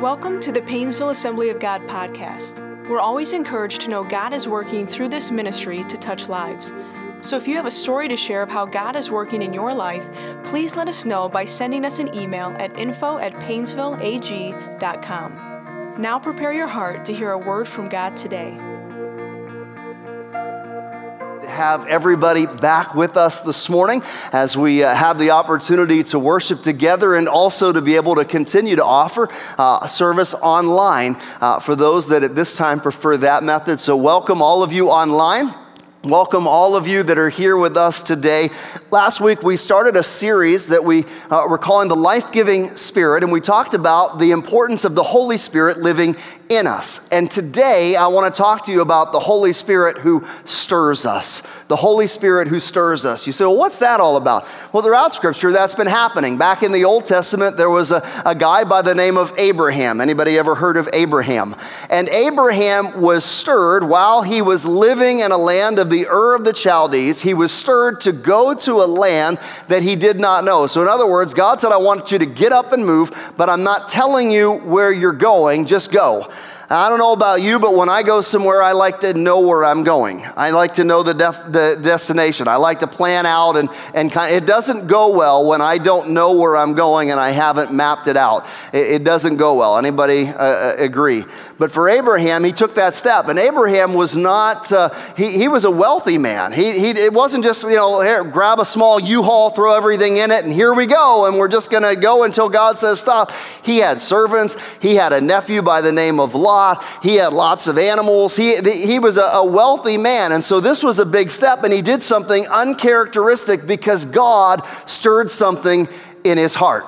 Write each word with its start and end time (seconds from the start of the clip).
Welcome 0.00 0.40
to 0.40 0.50
the 0.50 0.60
Painesville 0.60 1.10
Assembly 1.10 1.50
of 1.50 1.60
God 1.60 1.80
podcast. 1.82 2.58
We're 2.88 2.98
always 2.98 3.32
encouraged 3.32 3.82
to 3.82 3.90
know 3.90 4.02
God 4.02 4.34
is 4.34 4.48
working 4.48 4.88
through 4.88 5.08
this 5.08 5.30
ministry 5.30 5.84
to 5.84 5.96
touch 5.96 6.28
lives. 6.28 6.72
So 7.20 7.36
if 7.36 7.46
you 7.46 7.54
have 7.54 7.66
a 7.66 7.70
story 7.70 8.08
to 8.08 8.16
share 8.16 8.42
of 8.42 8.48
how 8.48 8.66
God 8.66 8.96
is 8.96 9.12
working 9.12 9.40
in 9.40 9.54
your 9.54 9.72
life, 9.72 10.04
please 10.42 10.74
let 10.74 10.88
us 10.88 11.04
know 11.04 11.28
by 11.28 11.44
sending 11.44 11.84
us 11.84 12.00
an 12.00 12.12
email 12.12 12.48
at 12.58 12.76
info 12.76 13.18
at 13.18 13.34
painesvilleag.com. 13.34 15.94
Now 15.96 16.18
prepare 16.18 16.52
your 16.52 16.66
heart 16.66 17.04
to 17.04 17.14
hear 17.14 17.30
a 17.30 17.38
word 17.38 17.68
from 17.68 17.88
God 17.88 18.16
today 18.16 18.58
have 21.54 21.86
everybody 21.86 22.46
back 22.46 22.94
with 22.94 23.16
us 23.16 23.40
this 23.40 23.70
morning 23.70 24.02
as 24.32 24.56
we 24.56 24.82
uh, 24.82 24.94
have 24.94 25.18
the 25.18 25.30
opportunity 25.30 26.02
to 26.02 26.18
worship 26.18 26.62
together 26.62 27.14
and 27.14 27.28
also 27.28 27.72
to 27.72 27.80
be 27.80 27.96
able 27.96 28.16
to 28.16 28.24
continue 28.24 28.76
to 28.76 28.84
offer 28.84 29.28
uh, 29.56 29.86
service 29.86 30.34
online 30.34 31.16
uh, 31.40 31.60
for 31.60 31.76
those 31.76 32.08
that 32.08 32.24
at 32.24 32.34
this 32.34 32.56
time 32.56 32.80
prefer 32.80 33.16
that 33.16 33.44
method. 33.44 33.78
So, 33.78 33.96
welcome 33.96 34.42
all 34.42 34.62
of 34.62 34.72
you 34.72 34.88
online. 34.88 35.54
Welcome, 36.04 36.46
all 36.46 36.76
of 36.76 36.86
you 36.86 37.02
that 37.02 37.16
are 37.16 37.30
here 37.30 37.56
with 37.56 37.78
us 37.78 38.02
today. 38.02 38.50
Last 38.90 39.22
week, 39.22 39.42
we 39.42 39.56
started 39.56 39.96
a 39.96 40.02
series 40.02 40.66
that 40.66 40.84
we 40.84 41.06
uh, 41.30 41.46
were 41.48 41.56
calling 41.56 41.88
the 41.88 41.96
Life 41.96 42.30
Giving 42.30 42.76
Spirit, 42.76 43.22
and 43.22 43.32
we 43.32 43.40
talked 43.40 43.72
about 43.72 44.18
the 44.18 44.32
importance 44.32 44.84
of 44.84 44.94
the 44.94 45.02
Holy 45.02 45.38
Spirit 45.38 45.78
living 45.78 46.14
in 46.50 46.66
us. 46.66 47.08
And 47.08 47.30
today, 47.30 47.96
I 47.96 48.08
want 48.08 48.32
to 48.32 48.36
talk 48.36 48.66
to 48.66 48.72
you 48.72 48.82
about 48.82 49.12
the 49.12 49.18
Holy 49.18 49.54
Spirit 49.54 49.96
who 49.96 50.26
stirs 50.44 51.06
us. 51.06 51.42
The 51.68 51.76
Holy 51.76 52.06
Spirit 52.06 52.48
who 52.48 52.60
stirs 52.60 53.06
us. 53.06 53.26
You 53.26 53.32
say, 53.32 53.46
well, 53.46 53.56
what's 53.56 53.78
that 53.78 53.98
all 53.98 54.18
about? 54.18 54.46
Well, 54.74 54.82
throughout 54.82 55.14
Scripture, 55.14 55.52
that's 55.52 55.74
been 55.74 55.86
happening. 55.86 56.36
Back 56.36 56.62
in 56.62 56.72
the 56.72 56.84
Old 56.84 57.06
Testament, 57.06 57.56
there 57.56 57.70
was 57.70 57.90
a, 57.90 58.06
a 58.26 58.34
guy 58.34 58.64
by 58.64 58.82
the 58.82 58.94
name 58.94 59.16
of 59.16 59.32
Abraham. 59.38 60.02
Anybody 60.02 60.38
ever 60.38 60.54
heard 60.54 60.76
of 60.76 60.86
Abraham? 60.92 61.56
And 61.88 62.10
Abraham 62.10 63.00
was 63.00 63.24
stirred 63.24 63.88
while 63.88 64.20
he 64.20 64.42
was 64.42 64.66
living 64.66 65.20
in 65.20 65.32
a 65.32 65.38
land 65.38 65.78
of 65.78 65.93
the 65.94 66.08
Ur 66.08 66.34
of 66.34 66.44
the 66.44 66.52
Chaldees, 66.52 67.22
he 67.22 67.34
was 67.34 67.52
stirred 67.52 68.00
to 68.00 68.10
go 68.10 68.52
to 68.52 68.82
a 68.82 68.86
land 68.86 69.38
that 69.68 69.84
he 69.84 69.94
did 69.94 70.18
not 70.18 70.44
know. 70.44 70.66
So, 70.66 70.82
in 70.82 70.88
other 70.88 71.06
words, 71.06 71.34
God 71.34 71.60
said, 71.60 71.70
I 71.70 71.76
want 71.76 72.10
you 72.10 72.18
to 72.18 72.26
get 72.26 72.50
up 72.50 72.72
and 72.72 72.84
move, 72.84 73.12
but 73.36 73.48
I'm 73.48 73.62
not 73.62 73.88
telling 73.88 74.28
you 74.30 74.54
where 74.54 74.90
you're 74.90 75.12
going, 75.12 75.66
just 75.66 75.92
go. 75.92 76.32
I 76.74 76.88
don't 76.88 76.98
know 76.98 77.12
about 77.12 77.42
you, 77.42 77.58
but 77.58 77.74
when 77.74 77.88
I 77.88 78.02
go 78.02 78.20
somewhere, 78.20 78.62
I 78.62 78.72
like 78.72 79.00
to 79.00 79.14
know 79.14 79.40
where 79.40 79.64
I'm 79.64 79.84
going. 79.84 80.24
I 80.36 80.50
like 80.50 80.74
to 80.74 80.84
know 80.84 81.02
the, 81.02 81.14
def- 81.14 81.44
the 81.46 81.78
destination. 81.80 82.48
I 82.48 82.56
like 82.56 82.80
to 82.80 82.86
plan 82.86 83.26
out, 83.26 83.56
and, 83.56 83.68
and 83.94 84.10
kind 84.10 84.34
of, 84.34 84.42
it 84.42 84.46
doesn't 84.46 84.86
go 84.86 85.14
well 85.14 85.46
when 85.46 85.60
I 85.60 85.78
don't 85.78 86.10
know 86.10 86.32
where 86.32 86.56
I'm 86.56 86.74
going 86.74 87.10
and 87.10 87.20
I 87.20 87.30
haven't 87.30 87.72
mapped 87.72 88.08
it 88.08 88.16
out. 88.16 88.46
It, 88.72 88.86
it 88.86 89.04
doesn't 89.04 89.36
go 89.36 89.56
well. 89.58 89.76
Anybody 89.76 90.26
uh, 90.26 90.38
uh 90.38 90.74
agree? 90.78 91.24
But 91.58 91.70
for 91.70 91.88
Abraham, 91.88 92.42
he 92.42 92.50
took 92.50 92.74
that 92.74 92.94
step. 92.94 93.28
And 93.28 93.38
Abraham 93.38 93.94
was 93.94 94.16
not, 94.16 94.72
uh, 94.72 94.90
he, 95.16 95.38
he 95.38 95.48
was 95.48 95.64
a 95.64 95.70
wealthy 95.70 96.18
man. 96.18 96.52
He, 96.52 96.78
he, 96.78 96.88
it 96.90 97.12
wasn't 97.12 97.44
just, 97.44 97.62
you 97.62 97.76
know, 97.76 98.00
here, 98.00 98.24
grab 98.24 98.58
a 98.58 98.64
small 98.64 98.98
U 98.98 99.22
Haul, 99.22 99.50
throw 99.50 99.76
everything 99.76 100.16
in 100.16 100.30
it, 100.30 100.44
and 100.44 100.52
here 100.52 100.74
we 100.74 100.86
go, 100.86 101.26
and 101.26 101.38
we're 101.38 101.48
just 101.48 101.70
going 101.70 101.82
to 101.84 101.94
go 101.94 102.24
until 102.24 102.48
God 102.48 102.78
says 102.78 103.00
stop. 103.00 103.30
He 103.62 103.78
had 103.78 104.00
servants. 104.00 104.56
He 104.80 104.94
had 104.96 105.12
a 105.12 105.20
nephew 105.20 105.62
by 105.62 105.80
the 105.80 105.92
name 105.92 106.18
of 106.18 106.34
Lot. 106.34 106.63
He 107.02 107.16
had 107.16 107.32
lots 107.32 107.66
of 107.66 107.78
animals. 107.78 108.36
He, 108.36 108.56
he 108.60 108.98
was 108.98 109.18
a 109.18 109.44
wealthy 109.44 109.96
man. 109.96 110.32
And 110.32 110.44
so 110.44 110.60
this 110.60 110.82
was 110.82 110.98
a 110.98 111.06
big 111.06 111.30
step, 111.30 111.64
and 111.64 111.72
he 111.72 111.82
did 111.82 112.02
something 112.02 112.46
uncharacteristic 112.48 113.66
because 113.66 114.04
God 114.04 114.62
stirred 114.86 115.30
something 115.30 115.88
in 116.24 116.38
his 116.38 116.54
heart. 116.54 116.84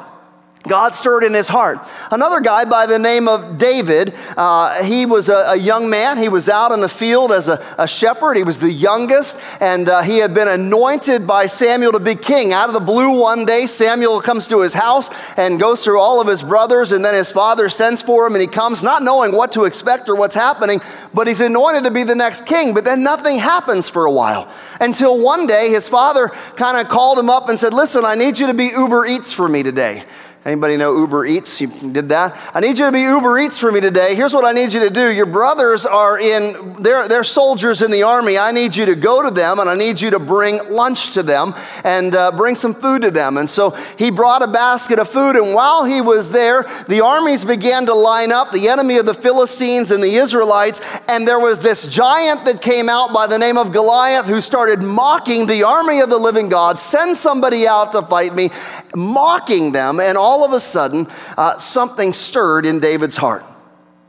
God 0.69 0.95
stirred 0.95 1.25
in 1.25 1.34
his 1.34 1.48
heart. 1.48 1.78
Another 2.11 2.41
guy 2.41 2.64
by 2.64 2.86
the 2.86 2.98
name 2.98 3.28
of 3.28 3.59
David, 3.59 4.14
uh, 4.36 4.83
he 4.83 5.06
was 5.06 5.28
a, 5.28 5.53
a, 5.53 5.56
young 5.56 5.89
man. 5.89 6.19
He 6.19 6.28
was 6.28 6.48
out 6.48 6.73
in 6.73 6.81
the 6.81 6.89
field 6.89 7.33
as 7.33 7.48
a, 7.48 7.64
a 7.79 7.86
shepherd. 7.86 8.36
He 8.36 8.42
was 8.42 8.58
the 8.58 8.70
youngest, 8.70 9.40
and 9.61 9.89
uh, 9.89 10.02
he 10.02 10.18
had 10.18 10.35
been 10.35 10.48
anointed 10.48 11.27
by 11.27 11.46
Samuel 11.46 11.92
to 11.92 12.01
be 12.01 12.14
king. 12.14 12.52
Out 12.52 12.68
of 12.68 12.74
the 12.74 12.80
blue, 12.80 13.20
one 13.20 13.45
day, 13.45 13.67
Samuel 13.67 14.20
comes 14.20 14.48
to 14.48 14.61
his 14.61 14.74
house 14.74 15.11
and 15.36 15.58
goes 15.58 15.85
through 15.85 16.01
all 16.01 16.20
of 16.20 16.27
his 16.27 16.42
brothers, 16.42 16.92
and 16.92 17.05
then 17.05 17.14
his 17.14 17.30
father 17.30 17.69
sends 17.69 18.02
for 18.02 18.27
him, 18.27 18.35
and 18.35 18.42
he 18.42 18.48
comes 18.48 18.83
not 18.83 19.02
knowing 19.02 19.33
what 19.33 19.52
to 19.52 19.64
expect 19.64 20.08
or 20.08 20.14
what's 20.14 20.35
happening, 20.35 20.80
but 21.14 21.27
he's 21.27 21.40
anointed 21.40 21.85
to 21.85 21.90
be 21.90 22.02
the 22.05 22.14
next 22.14 22.46
king. 22.46 22.74
But 22.74 22.85
then 22.85 23.02
nothing 23.02 23.39
happens 23.39 23.89
for 23.89 24.05
a 24.05 24.13
while 24.13 24.52
until 24.80 25.19
one 25.19 25.46
day 25.46 25.70
his 25.70 25.89
father 25.89 26.29
kind 26.57 26.77
of 26.77 26.89
called 26.89 27.19
him 27.19 27.30
up 27.30 27.48
and 27.48 27.58
said, 27.58 27.73
Listen, 27.73 28.05
I 28.05 28.14
need 28.14 28.39
you 28.39 28.46
to 28.48 28.55
be 28.55 28.67
Uber 28.67 29.07
Eats 29.07 29.33
for 29.33 29.48
me 29.48 29.63
today. 29.63 30.05
Anybody 30.46 30.77
know 30.77 30.96
Uber 30.96 31.27
Eats? 31.27 31.61
You 31.61 31.67
did 31.67 32.08
that? 32.11 32.52
I 32.55 32.61
need 32.61 32.79
you 32.79 32.84
to 32.84 32.92
be 32.92 33.01
Uber 33.01 33.40
Eats 33.40 33.58
for 33.58 33.73
me 33.73 33.80
today. 33.80 34.14
Here's 34.14 34.33
what 34.33 34.45
I 34.45 34.52
need 34.52 34.73
you 34.73 34.79
to 34.79 34.90
do. 34.90 35.11
Your 35.11 35.27
brothers 35.27 35.84
are 35.84 36.20
in, 36.20 36.77
they're, 36.80 37.08
they're 37.08 37.24
soldiers 37.24 37.83
in 37.83 37.90
the 37.90 38.05
army. 38.05 38.39
I 38.39 38.52
need 38.52 38.77
you 38.77 38.86
to 38.86 38.95
go 38.95 39.29
to 39.29 39.34
them 39.34 39.58
and 39.58 39.68
I 39.68 39.74
need 39.74 40.01
you 40.01 40.11
to 40.11 40.20
bring 40.20 40.61
lunch 40.70 41.14
to 41.14 41.24
them 41.24 41.52
and 41.83 42.14
uh, 42.14 42.30
bring 42.30 42.55
some 42.55 42.74
food 42.74 43.02
to 43.02 43.11
them. 43.11 43.39
And 43.39 43.51
so 43.51 43.70
he 43.98 44.12
brought 44.12 44.40
a 44.40 44.46
basket 44.46 45.01
of 45.01 45.08
food. 45.08 45.34
And 45.34 45.52
while 45.52 45.84
he 45.84 46.01
was 46.01 46.30
there, 46.30 46.63
the 46.86 47.01
armies 47.01 47.45
began 47.45 47.86
to 47.86 47.95
line 47.95 48.30
up, 48.30 48.52
the 48.52 48.68
enemy 48.68 48.98
of 48.98 49.07
the 49.07 49.14
Philistines 49.14 49.90
and 49.90 50.01
the 50.01 50.14
Israelites. 50.14 50.80
And 51.08 51.27
there 51.27 51.40
was 51.40 51.58
this 51.58 51.89
giant 51.89 52.45
that 52.45 52.63
came 52.63 52.89
out 52.89 53.13
by 53.13 53.27
the 53.27 53.36
name 53.36 53.58
of 53.58 53.73
Goliath 53.73 54.27
who 54.27 54.40
started 54.40 54.80
mocking 54.80 55.46
the 55.46 55.64
army 55.64 55.98
of 55.98 56.08
the 56.08 56.18
living 56.18 56.48
God. 56.48 56.78
Send 56.78 57.17
somebody 57.17 57.67
out 57.67 57.90
to 57.92 58.02
fight 58.02 58.33
me, 58.33 58.51
mocking 58.95 59.73
them. 59.73 59.98
And 59.98 60.17
all 60.17 60.36
all 60.36 60.45
of 60.45 60.52
a 60.52 60.61
sudden, 60.61 61.07
uh, 61.39 61.57
something 61.57 62.13
stirred 62.13 62.67
in 62.67 62.79
David's 62.79 63.17
heart. 63.17 63.42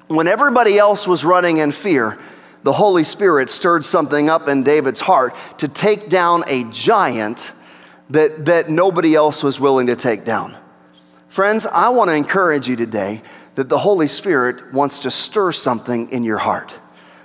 When 0.08 0.28
everybody 0.28 0.78
else 0.78 1.08
was 1.08 1.24
running 1.24 1.60
in 1.60 1.72
fear, 1.72 2.20
the 2.64 2.74
Holy 2.74 3.06
Spirit 3.06 3.50
stirred 3.50 3.86
something 3.86 4.30
up 4.30 4.50
in 4.50 4.64
David's 4.64 5.00
heart 5.00 5.34
to 5.60 5.70
take 5.70 6.10
down 6.10 6.44
a 6.48 6.66
giant 6.66 7.54
that, 8.10 8.44
that 8.44 8.70
nobody 8.70 9.16
else 9.16 9.42
was 9.42 9.58
willing 9.58 9.88
to 9.88 9.96
take 9.96 10.26
down. 10.26 10.58
Friends, 11.30 11.66
I 11.66 11.90
want 11.90 12.10
to 12.10 12.16
encourage 12.16 12.68
you 12.68 12.76
today 12.76 13.22
that 13.56 13.70
the 13.70 13.78
Holy 13.78 14.08
Spirit 14.08 14.74
wants 14.74 15.00
to 15.00 15.12
stir 15.12 15.54
something 15.54 16.12
in 16.12 16.26
your 16.26 16.40
heart. 16.40 16.78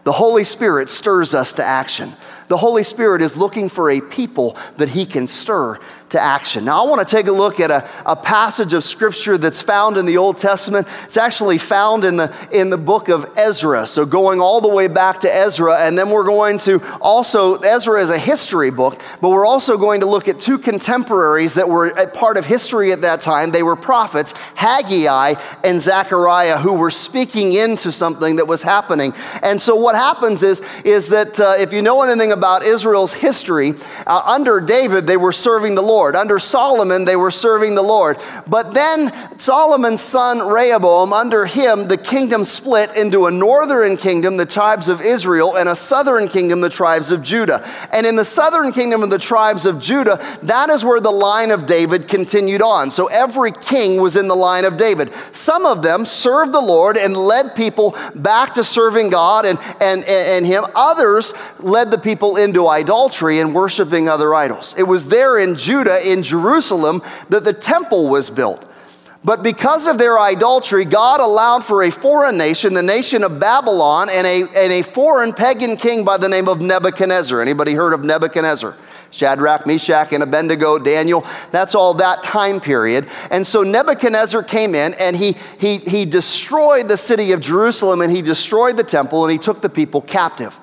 The 0.05 0.12
Holy 0.12 0.45
Spirit 0.45 0.91
stirs 0.91 1.35
us 1.35 1.53
to 1.55 1.65
action. 1.65 2.17
The 2.49 2.57
Holy 2.57 2.83
Spirit 2.83 3.23
is 3.23 3.37
looking 3.37 3.69
for 3.69 3.91
a 3.91 4.01
people 4.01 4.57
that 4.77 4.91
He 4.91 5.07
can 5.07 5.27
stir 5.27 5.79
to 6.12 6.21
action. 6.21 6.65
Now, 6.65 6.84
I 6.84 6.89
want 6.89 7.06
to 7.06 7.17
take 7.17 7.27
a 7.27 7.33
look 7.33 7.59
at 7.59 7.71
a, 7.71 7.89
a 8.06 8.15
passage 8.15 8.73
of 8.73 8.84
Scripture 8.84 9.37
that's 9.37 9.61
found 9.61 9.97
in 9.97 10.06
the 10.06 10.17
Old 10.17 10.39
Testament. 10.39 10.87
It's 11.05 11.17
actually 11.17 11.59
found 11.59 12.05
in 12.05 12.17
the, 12.17 12.34
in 12.53 12.71
the 12.71 12.78
book 12.78 13.09
of 13.09 13.31
Ezra. 13.37 13.87
So, 13.87 14.06
going 14.06 14.41
all 14.41 14.61
the 14.61 14.69
way 14.69 14.87
back 14.87 15.21
to 15.21 15.34
Ezra, 15.34 15.81
and 15.81 15.99
then 15.99 16.11
we're 16.11 16.25
going 16.25 16.59
to 16.59 16.81
also, 17.00 17.56
Ezra 17.56 18.00
is 18.00 18.11
a 18.11 18.19
history 18.19 18.71
book, 18.71 19.00
but 19.21 19.31
we're 19.31 19.47
also 19.47 19.77
going 19.77 20.00
to 20.00 20.06
look 20.06 20.28
at 20.28 20.39
two 20.39 20.59
contemporaries 20.59 21.55
that 21.55 21.69
were 21.69 22.06
part 22.06 22.37
of 22.37 22.47
history 22.47 22.93
at 22.93 23.00
that 23.00 23.21
time. 23.21 23.50
They 23.50 23.65
were 23.65 23.77
prophets, 23.77 24.34
Haggai 24.55 25.34
and 25.65 25.81
Zechariah, 25.81 26.59
who 26.59 26.75
were 26.75 26.91
speaking 26.91 27.53
into 27.53 27.91
something 27.91 28.37
that 28.37 28.47
was 28.47 28.62
happening. 28.62 29.15
And 29.43 29.61
so, 29.61 29.75
what 29.75 29.97
happens 29.97 30.44
is, 30.44 30.62
is 30.84 31.09
that 31.09 31.41
uh, 31.41 31.55
if 31.59 31.73
you 31.73 31.83
know 31.83 32.03
anything 32.03 32.31
about 32.31 32.53
about 32.53 32.65
Israel's 32.65 33.15
history, 33.15 33.73
uh, 34.06 34.23
under 34.27 34.61
David, 34.61 35.06
they 35.06 35.17
were 35.17 35.33
serving 35.33 35.75
the 35.75 35.83
Lord. 35.83 36.02
Under 36.17 36.39
Solomon, 36.39 37.05
they 37.05 37.17
were 37.17 37.31
serving 37.31 37.75
the 37.75 37.83
Lord. 37.83 38.19
But 38.47 38.75
then 38.75 39.13
Solomon's 39.39 40.01
son 40.01 40.49
Rehoboam, 40.49 41.13
under 41.13 41.47
him, 41.47 41.89
the 41.89 41.97
kingdom 41.97 42.45
split 42.45 42.97
into 42.97 43.27
a 43.27 43.31
northern 43.31 43.97
kingdom, 43.97 44.37
the 44.37 44.47
tribes 44.47 44.89
of 44.89 45.01
Israel, 45.01 45.57
and 45.57 45.69
a 45.69 45.77
southern 45.77 46.29
kingdom, 46.29 46.61
the 46.61 46.69
tribes 46.69 47.11
of 47.11 47.23
Judah. 47.23 47.65
And 47.93 48.07
in 48.07 48.17
the 48.17 48.25
southern 48.25 48.73
kingdom 48.73 49.03
of 49.03 49.11
the 49.11 49.19
tribes 49.19 49.67
of 49.67 49.81
Judah, 49.81 50.21
that 50.43 50.71
is 50.71 50.85
where 50.85 51.01
the 51.01 51.12
line 51.12 51.51
of 51.51 51.67
David 51.67 52.09
continued 52.09 52.62
on. 52.62 52.91
So 52.91 53.07
every 53.07 53.53
king 53.53 54.01
was 54.01 54.17
in 54.17 54.29
the 54.29 54.37
line 54.37 54.65
of 54.65 54.76
David. 54.76 55.12
Some 55.32 55.65
of 55.67 55.82
them 55.82 56.05
served 56.05 56.53
the 56.53 56.61
Lord 56.61 56.97
and 56.97 57.17
led 57.17 57.55
people 57.55 57.97
back 58.15 58.55
to 58.55 58.65
serving 58.65 59.11
God 59.11 59.47
and, 59.47 59.59
and, 59.81 60.05
and 60.05 60.47
Him. 60.47 60.65
Others 60.75 61.35
led 61.61 61.91
the 61.91 61.99
people 61.99 62.37
into 62.37 62.69
idolatry 62.69 63.38
and 63.38 63.55
worshiping 63.55 64.09
other 64.09 64.35
idols. 64.35 64.75
It 64.76 64.85
was 64.85 65.06
there 65.06 65.38
in 65.38 65.56
Judah, 65.56 65.92
in 66.05 66.23
Jerusalem, 66.23 67.03
that 67.29 67.44
the 67.44 67.53
temple 67.53 68.09
was 68.09 68.31
built. 68.31 68.69
But 69.25 69.44
because 69.44 69.87
of 69.87 69.99
their 69.99 70.19
idolatry, 70.19 70.85
God 70.85 71.21
allowed 71.21 71.65
for 71.65 71.85
a 71.85 71.91
foreign 71.91 72.37
nation, 72.37 72.75
the 72.75 72.83
nation 72.83 73.23
of 73.23 73.39
Babylon, 73.39 74.09
and 74.11 74.27
a, 74.27 74.43
and 74.56 74.73
a 74.73 74.83
foreign 74.83 75.33
pagan 75.33 75.77
king 75.77 76.05
by 76.05 76.17
the 76.17 76.29
name 76.29 76.49
of 76.49 76.61
Nebuchadnezzar. 76.61 77.41
Anybody 77.41 77.75
heard 77.75 77.93
of 77.93 78.03
Nebuchadnezzar? 78.03 78.77
Shadrach, 79.12 79.67
Meshach, 79.67 80.12
and 80.12 80.23
Abednego, 80.25 80.79
Daniel. 80.79 81.25
That's 81.53 81.75
all 81.75 81.95
that 81.95 82.23
time 82.23 82.61
period. 82.61 83.06
And 83.31 83.47
so 83.47 83.62
Nebuchadnezzar 83.62 84.43
came 84.43 84.75
in 84.75 84.95
and 84.95 85.15
he, 85.15 85.37
he, 85.61 85.77
he 85.79 86.05
destroyed 86.05 86.88
the 86.88 86.97
city 86.97 87.33
of 87.33 87.41
Jerusalem 87.41 88.00
and 88.00 88.11
he 88.11 88.23
destroyed 88.23 88.77
the 88.77 88.85
temple 88.85 89.25
and 89.25 89.31
he 89.31 89.38
took 89.38 89.61
the 89.61 89.69
people 89.69 90.00
captive. 90.00 90.59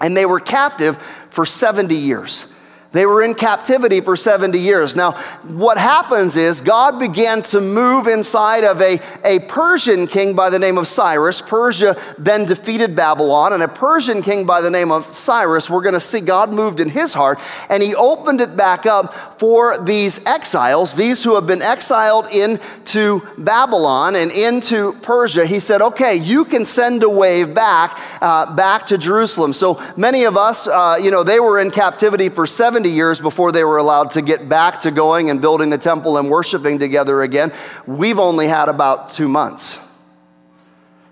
And 0.00 0.14
they 0.14 0.26
were 0.26 0.40
captive 0.40 0.98
for 1.30 1.46
70 1.46 1.94
years. 1.94 2.52
They 2.96 3.04
were 3.04 3.22
in 3.22 3.34
captivity 3.34 4.00
for 4.00 4.16
70 4.16 4.58
years. 4.58 4.96
Now, 4.96 5.12
what 5.42 5.76
happens 5.76 6.38
is 6.38 6.62
God 6.62 6.98
began 6.98 7.42
to 7.42 7.60
move 7.60 8.06
inside 8.06 8.64
of 8.64 8.80
a, 8.80 8.98
a 9.22 9.40
Persian 9.40 10.06
king 10.06 10.34
by 10.34 10.48
the 10.48 10.58
name 10.58 10.78
of 10.78 10.88
Cyrus. 10.88 11.42
Persia 11.42 11.94
then 12.16 12.46
defeated 12.46 12.96
Babylon, 12.96 13.52
and 13.52 13.62
a 13.62 13.68
Persian 13.68 14.22
king 14.22 14.46
by 14.46 14.62
the 14.62 14.70
name 14.70 14.90
of 14.90 15.12
Cyrus, 15.12 15.68
we're 15.68 15.82
going 15.82 15.92
to 15.92 16.00
see 16.00 16.20
God 16.20 16.54
moved 16.54 16.80
in 16.80 16.88
his 16.88 17.12
heart, 17.12 17.38
and 17.68 17.82
he 17.82 17.94
opened 17.94 18.40
it 18.40 18.56
back 18.56 18.86
up 18.86 19.38
for 19.38 19.76
these 19.84 20.24
exiles, 20.24 20.94
these 20.94 21.22
who 21.22 21.34
have 21.34 21.46
been 21.46 21.60
exiled 21.60 22.26
into 22.32 23.20
Babylon 23.36 24.16
and 24.16 24.30
into 24.30 24.94
Persia. 25.02 25.44
He 25.44 25.58
said, 25.58 25.82
okay, 25.82 26.16
you 26.16 26.46
can 26.46 26.64
send 26.64 27.02
a 27.02 27.10
wave 27.10 27.52
back, 27.52 28.00
uh, 28.22 28.56
back 28.56 28.86
to 28.86 28.96
Jerusalem. 28.96 29.52
So 29.52 29.82
many 29.98 30.24
of 30.24 30.38
us, 30.38 30.66
uh, 30.66 30.98
you 30.98 31.10
know, 31.10 31.22
they 31.22 31.40
were 31.40 31.60
in 31.60 31.70
captivity 31.70 32.30
for 32.30 32.46
70 32.46 32.85
70 32.86 32.96
years 32.96 33.20
before 33.20 33.50
they 33.50 33.64
were 33.64 33.78
allowed 33.78 34.12
to 34.12 34.22
get 34.22 34.48
back 34.48 34.80
to 34.80 34.92
going 34.92 35.28
and 35.28 35.40
building 35.40 35.70
the 35.70 35.78
temple 35.78 36.18
and 36.18 36.30
worshiping 36.30 36.78
together 36.78 37.22
again. 37.22 37.52
We've 37.84 38.20
only 38.20 38.46
had 38.46 38.68
about 38.68 39.08
two 39.08 39.26
months. 39.26 39.80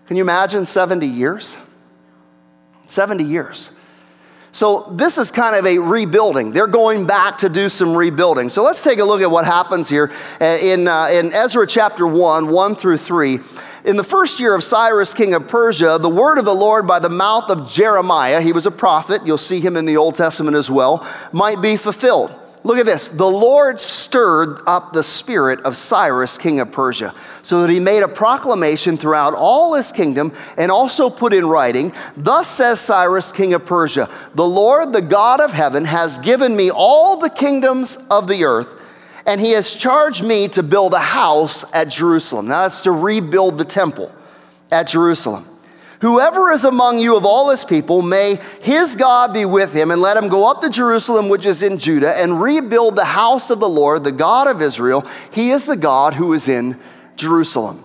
Can 0.06 0.16
you 0.16 0.22
imagine 0.22 0.66
70 0.66 1.06
years? 1.06 1.56
70 2.86 3.24
years. 3.24 3.72
So, 4.52 4.88
this 4.92 5.18
is 5.18 5.32
kind 5.32 5.56
of 5.56 5.66
a 5.66 5.78
rebuilding. 5.78 6.52
They're 6.52 6.68
going 6.68 7.06
back 7.06 7.38
to 7.38 7.48
do 7.48 7.68
some 7.68 7.96
rebuilding. 7.96 8.50
So, 8.50 8.62
let's 8.62 8.84
take 8.84 9.00
a 9.00 9.04
look 9.04 9.20
at 9.20 9.30
what 9.30 9.44
happens 9.44 9.88
here 9.88 10.12
uh, 10.40 10.44
in, 10.44 10.86
uh, 10.86 11.08
in 11.10 11.32
Ezra 11.32 11.66
chapter 11.66 12.06
1, 12.06 12.48
1 12.48 12.74
through 12.76 12.98
3. 12.98 13.40
In 13.84 13.96
the 13.96 14.04
first 14.04 14.40
year 14.40 14.54
of 14.54 14.64
Cyrus, 14.64 15.12
king 15.12 15.34
of 15.34 15.46
Persia, 15.46 15.98
the 16.00 16.08
word 16.08 16.38
of 16.38 16.46
the 16.46 16.54
Lord 16.54 16.86
by 16.86 17.00
the 17.00 17.10
mouth 17.10 17.50
of 17.50 17.68
Jeremiah, 17.68 18.40
he 18.40 18.50
was 18.50 18.64
a 18.64 18.70
prophet, 18.70 19.26
you'll 19.26 19.36
see 19.36 19.60
him 19.60 19.76
in 19.76 19.84
the 19.84 19.98
Old 19.98 20.14
Testament 20.14 20.56
as 20.56 20.70
well, 20.70 21.06
might 21.32 21.60
be 21.60 21.76
fulfilled. 21.76 22.34
Look 22.62 22.78
at 22.78 22.86
this. 22.86 23.10
The 23.10 23.26
Lord 23.26 23.78
stirred 23.78 24.60
up 24.66 24.94
the 24.94 25.02
spirit 25.02 25.60
of 25.66 25.76
Cyrus, 25.76 26.38
king 26.38 26.60
of 26.60 26.72
Persia, 26.72 27.14
so 27.42 27.60
that 27.60 27.68
he 27.68 27.78
made 27.78 28.02
a 28.02 28.08
proclamation 28.08 28.96
throughout 28.96 29.34
all 29.34 29.74
his 29.74 29.92
kingdom 29.92 30.32
and 30.56 30.72
also 30.72 31.10
put 31.10 31.34
in 31.34 31.46
writing 31.46 31.92
Thus 32.16 32.48
says 32.48 32.80
Cyrus, 32.80 33.32
king 33.32 33.52
of 33.52 33.66
Persia, 33.66 34.08
the 34.34 34.48
Lord, 34.48 34.94
the 34.94 35.02
God 35.02 35.42
of 35.42 35.52
heaven, 35.52 35.84
has 35.84 36.16
given 36.20 36.56
me 36.56 36.70
all 36.70 37.18
the 37.18 37.28
kingdoms 37.28 37.98
of 38.08 38.28
the 38.28 38.44
earth 38.44 38.80
and 39.26 39.40
he 39.40 39.52
has 39.52 39.72
charged 39.72 40.22
me 40.24 40.48
to 40.48 40.62
build 40.62 40.94
a 40.94 40.98
house 40.98 41.64
at 41.72 41.88
Jerusalem. 41.88 42.48
Now 42.48 42.62
that's 42.62 42.82
to 42.82 42.92
rebuild 42.92 43.58
the 43.58 43.64
temple 43.64 44.14
at 44.70 44.88
Jerusalem. 44.88 45.48
Whoever 46.00 46.52
is 46.52 46.64
among 46.64 46.98
you 46.98 47.16
of 47.16 47.24
all 47.24 47.48
his 47.48 47.64
people, 47.64 48.02
may 48.02 48.36
his 48.60 48.94
God 48.94 49.32
be 49.32 49.46
with 49.46 49.72
him, 49.72 49.90
and 49.90 50.02
let 50.02 50.18
him 50.18 50.28
go 50.28 50.50
up 50.50 50.60
to 50.60 50.68
Jerusalem, 50.68 51.30
which 51.30 51.46
is 51.46 51.62
in 51.62 51.78
Judah, 51.78 52.20
and 52.20 52.42
rebuild 52.42 52.96
the 52.96 53.06
house 53.06 53.48
of 53.48 53.58
the 53.58 53.68
Lord, 53.68 54.04
the 54.04 54.12
God 54.12 54.46
of 54.46 54.60
Israel. 54.60 55.06
He 55.32 55.50
is 55.50 55.64
the 55.64 55.76
God 55.76 56.12
who 56.12 56.34
is 56.34 56.46
in 56.46 56.78
Jerusalem. 57.16 57.84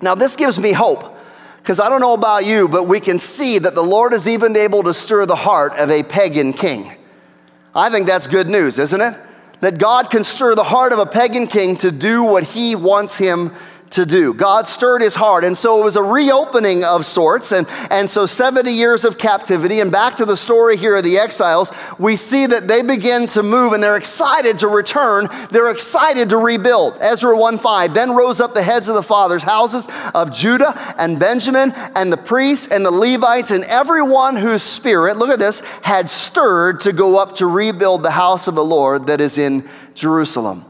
Now, 0.00 0.14
this 0.14 0.36
gives 0.36 0.58
me 0.58 0.72
hope, 0.72 1.04
because 1.58 1.80
I 1.80 1.90
don't 1.90 2.00
know 2.00 2.14
about 2.14 2.46
you, 2.46 2.66
but 2.66 2.84
we 2.84 2.98
can 2.98 3.18
see 3.18 3.58
that 3.58 3.74
the 3.74 3.82
Lord 3.82 4.14
is 4.14 4.26
even 4.26 4.56
able 4.56 4.82
to 4.84 4.94
stir 4.94 5.26
the 5.26 5.36
heart 5.36 5.74
of 5.74 5.90
a 5.90 6.02
pagan 6.02 6.54
king. 6.54 6.92
I 7.74 7.90
think 7.90 8.06
that's 8.06 8.26
good 8.26 8.48
news, 8.48 8.78
isn't 8.78 9.00
it? 9.00 9.14
That 9.64 9.78
God 9.78 10.10
can 10.10 10.22
stir 10.22 10.54
the 10.54 10.64
heart 10.64 10.92
of 10.92 10.98
a 10.98 11.06
pagan 11.06 11.46
king 11.46 11.76
to 11.78 11.90
do 11.90 12.22
what 12.22 12.44
he 12.44 12.76
wants 12.76 13.16
him 13.16 13.50
to 13.94 14.06
do. 14.06 14.34
God 14.34 14.68
stirred 14.68 15.02
his 15.02 15.14
heart. 15.14 15.44
And 15.44 15.56
so 15.56 15.80
it 15.80 15.84
was 15.84 15.96
a 15.96 16.02
reopening 16.02 16.84
of 16.84 17.06
sorts. 17.06 17.52
And, 17.52 17.66
and 17.90 18.08
so 18.10 18.26
70 18.26 18.70
years 18.70 19.04
of 19.04 19.18
captivity. 19.18 19.80
And 19.80 19.90
back 19.90 20.16
to 20.16 20.24
the 20.24 20.36
story 20.36 20.76
here 20.76 20.96
of 20.96 21.04
the 21.04 21.18
exiles, 21.18 21.72
we 21.98 22.16
see 22.16 22.46
that 22.46 22.68
they 22.68 22.82
begin 22.82 23.26
to 23.28 23.42
move 23.42 23.72
and 23.72 23.82
they're 23.82 23.96
excited 23.96 24.58
to 24.60 24.68
return. 24.68 25.28
They're 25.50 25.70
excited 25.70 26.30
to 26.30 26.36
rebuild. 26.36 26.98
Ezra 27.00 27.36
1 27.36 27.58
5. 27.58 27.94
Then 27.94 28.12
rose 28.12 28.40
up 28.40 28.54
the 28.54 28.62
heads 28.62 28.88
of 28.88 28.94
the 28.94 29.02
fathers' 29.02 29.42
houses 29.42 29.88
of 30.14 30.32
Judah 30.32 30.74
and 30.98 31.18
Benjamin 31.18 31.72
and 31.94 32.12
the 32.12 32.16
priests 32.16 32.68
and 32.68 32.84
the 32.84 32.90
Levites 32.90 33.50
and 33.50 33.64
everyone 33.64 34.36
whose 34.36 34.62
spirit, 34.62 35.16
look 35.16 35.30
at 35.30 35.38
this, 35.38 35.60
had 35.82 36.10
stirred 36.10 36.80
to 36.80 36.92
go 36.92 37.20
up 37.20 37.36
to 37.36 37.46
rebuild 37.46 38.02
the 38.02 38.10
house 38.10 38.48
of 38.48 38.54
the 38.54 38.64
Lord 38.64 39.06
that 39.06 39.20
is 39.20 39.38
in 39.38 39.68
Jerusalem. 39.94 40.64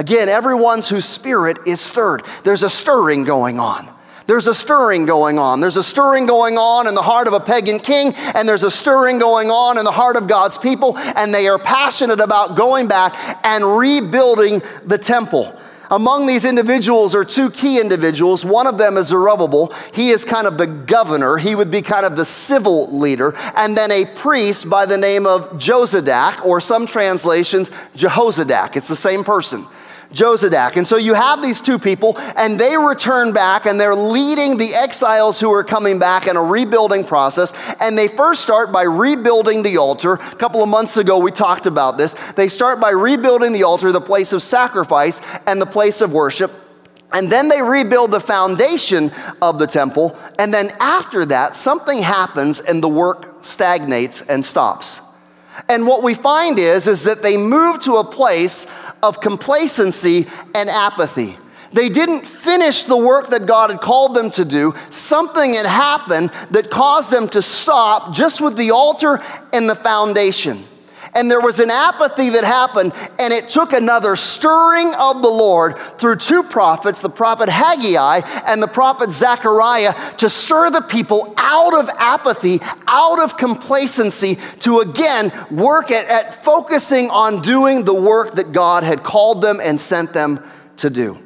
Again, 0.00 0.30
everyone's 0.30 0.88
whose 0.88 1.04
spirit 1.04 1.58
is 1.66 1.78
stirred. 1.78 2.22
There's 2.42 2.62
a 2.62 2.70
stirring 2.70 3.24
going 3.24 3.60
on. 3.60 3.86
There's 4.26 4.46
a 4.46 4.54
stirring 4.54 5.04
going 5.04 5.38
on. 5.38 5.60
There's 5.60 5.76
a 5.76 5.82
stirring 5.82 6.24
going 6.24 6.56
on 6.56 6.86
in 6.86 6.94
the 6.94 7.02
heart 7.02 7.26
of 7.26 7.34
a 7.34 7.40
pagan 7.40 7.78
king, 7.78 8.14
and 8.34 8.48
there's 8.48 8.62
a 8.62 8.70
stirring 8.70 9.18
going 9.18 9.50
on 9.50 9.76
in 9.76 9.84
the 9.84 9.92
heart 9.92 10.16
of 10.16 10.26
God's 10.26 10.56
people, 10.56 10.96
and 10.96 11.34
they 11.34 11.48
are 11.48 11.58
passionate 11.58 12.18
about 12.18 12.56
going 12.56 12.88
back 12.88 13.14
and 13.44 13.76
rebuilding 13.76 14.62
the 14.86 14.96
temple. 14.96 15.54
Among 15.90 16.24
these 16.24 16.46
individuals 16.46 17.14
are 17.14 17.24
two 17.24 17.50
key 17.50 17.78
individuals. 17.78 18.42
One 18.42 18.66
of 18.66 18.78
them 18.78 18.96
is 18.96 19.08
Zerubbabel. 19.08 19.74
He 19.92 20.08
is 20.08 20.24
kind 20.24 20.46
of 20.46 20.56
the 20.56 20.66
governor. 20.66 21.36
He 21.36 21.54
would 21.54 21.70
be 21.70 21.82
kind 21.82 22.06
of 22.06 22.16
the 22.16 22.24
civil 22.24 22.96
leader. 22.98 23.36
And 23.54 23.76
then 23.76 23.90
a 23.90 24.06
priest 24.06 24.70
by 24.70 24.86
the 24.86 24.96
name 24.96 25.26
of 25.26 25.50
Jozadak, 25.58 26.42
or 26.46 26.62
some 26.62 26.86
translations, 26.86 27.68
Jehozadak. 27.96 28.76
It's 28.76 28.88
the 28.88 28.96
same 28.96 29.24
person. 29.24 29.66
Jozadak. 30.12 30.76
And 30.76 30.86
so 30.86 30.96
you 30.96 31.14
have 31.14 31.42
these 31.42 31.60
two 31.60 31.78
people, 31.78 32.18
and 32.36 32.58
they 32.58 32.76
return 32.76 33.32
back, 33.32 33.66
and 33.66 33.80
they're 33.80 33.94
leading 33.94 34.56
the 34.56 34.74
exiles 34.74 35.38
who 35.38 35.52
are 35.52 35.64
coming 35.64 35.98
back 35.98 36.26
in 36.26 36.36
a 36.36 36.42
rebuilding 36.42 37.04
process. 37.04 37.52
And 37.80 37.96
they 37.96 38.08
first 38.08 38.42
start 38.42 38.72
by 38.72 38.82
rebuilding 38.82 39.62
the 39.62 39.76
altar. 39.76 40.14
A 40.14 40.36
couple 40.36 40.62
of 40.62 40.68
months 40.68 40.96
ago, 40.96 41.18
we 41.18 41.30
talked 41.30 41.66
about 41.66 41.96
this. 41.96 42.14
They 42.34 42.48
start 42.48 42.80
by 42.80 42.90
rebuilding 42.90 43.52
the 43.52 43.62
altar, 43.62 43.92
the 43.92 44.00
place 44.00 44.32
of 44.32 44.42
sacrifice, 44.42 45.20
and 45.46 45.60
the 45.60 45.66
place 45.66 46.00
of 46.00 46.12
worship. 46.12 46.50
And 47.12 47.30
then 47.30 47.48
they 47.48 47.60
rebuild 47.60 48.12
the 48.12 48.20
foundation 48.20 49.10
of 49.42 49.58
the 49.58 49.66
temple. 49.66 50.16
And 50.38 50.54
then 50.54 50.70
after 50.78 51.24
that, 51.26 51.56
something 51.56 51.98
happens 52.00 52.60
and 52.60 52.82
the 52.82 52.88
work 52.88 53.44
stagnates 53.44 54.22
and 54.22 54.44
stops. 54.44 55.00
And 55.68 55.86
what 55.86 56.02
we 56.02 56.14
find 56.14 56.58
is, 56.58 56.86
is 56.86 57.04
that 57.04 57.22
they 57.22 57.36
move 57.36 57.80
to 57.80 57.96
a 57.96 58.04
place 58.04 58.66
of 59.02 59.20
complacency 59.20 60.26
and 60.54 60.68
apathy. 60.68 61.36
They 61.72 61.88
didn't 61.88 62.26
finish 62.26 62.84
the 62.84 62.96
work 62.96 63.30
that 63.30 63.46
God 63.46 63.70
had 63.70 63.80
called 63.80 64.14
them 64.14 64.30
to 64.32 64.44
do. 64.44 64.74
Something 64.90 65.54
had 65.54 65.66
happened 65.66 66.30
that 66.50 66.70
caused 66.70 67.10
them 67.10 67.28
to 67.28 67.40
stop 67.40 68.12
just 68.14 68.40
with 68.40 68.56
the 68.56 68.72
altar 68.72 69.22
and 69.52 69.68
the 69.68 69.76
foundation. 69.76 70.64
And 71.14 71.30
there 71.30 71.40
was 71.40 71.58
an 71.60 71.70
apathy 71.70 72.30
that 72.30 72.44
happened, 72.44 72.92
and 73.18 73.32
it 73.32 73.48
took 73.48 73.72
another 73.72 74.14
stirring 74.16 74.94
of 74.94 75.22
the 75.22 75.28
Lord 75.28 75.76
through 75.98 76.16
two 76.16 76.42
prophets, 76.42 77.02
the 77.02 77.10
prophet 77.10 77.48
Haggai 77.48 78.20
and 78.46 78.62
the 78.62 78.68
prophet 78.68 79.10
Zechariah, 79.10 79.94
to 80.18 80.28
stir 80.28 80.70
the 80.70 80.82
people 80.82 81.34
out 81.36 81.74
of 81.74 81.88
apathy, 81.96 82.60
out 82.86 83.18
of 83.18 83.36
complacency, 83.36 84.38
to 84.60 84.80
again 84.80 85.32
work 85.50 85.90
at, 85.90 86.06
at 86.06 86.44
focusing 86.44 87.10
on 87.10 87.42
doing 87.42 87.84
the 87.84 87.94
work 87.94 88.34
that 88.34 88.52
God 88.52 88.84
had 88.84 89.02
called 89.02 89.42
them 89.42 89.58
and 89.62 89.80
sent 89.80 90.12
them 90.12 90.40
to 90.78 90.90
do. 90.90 91.18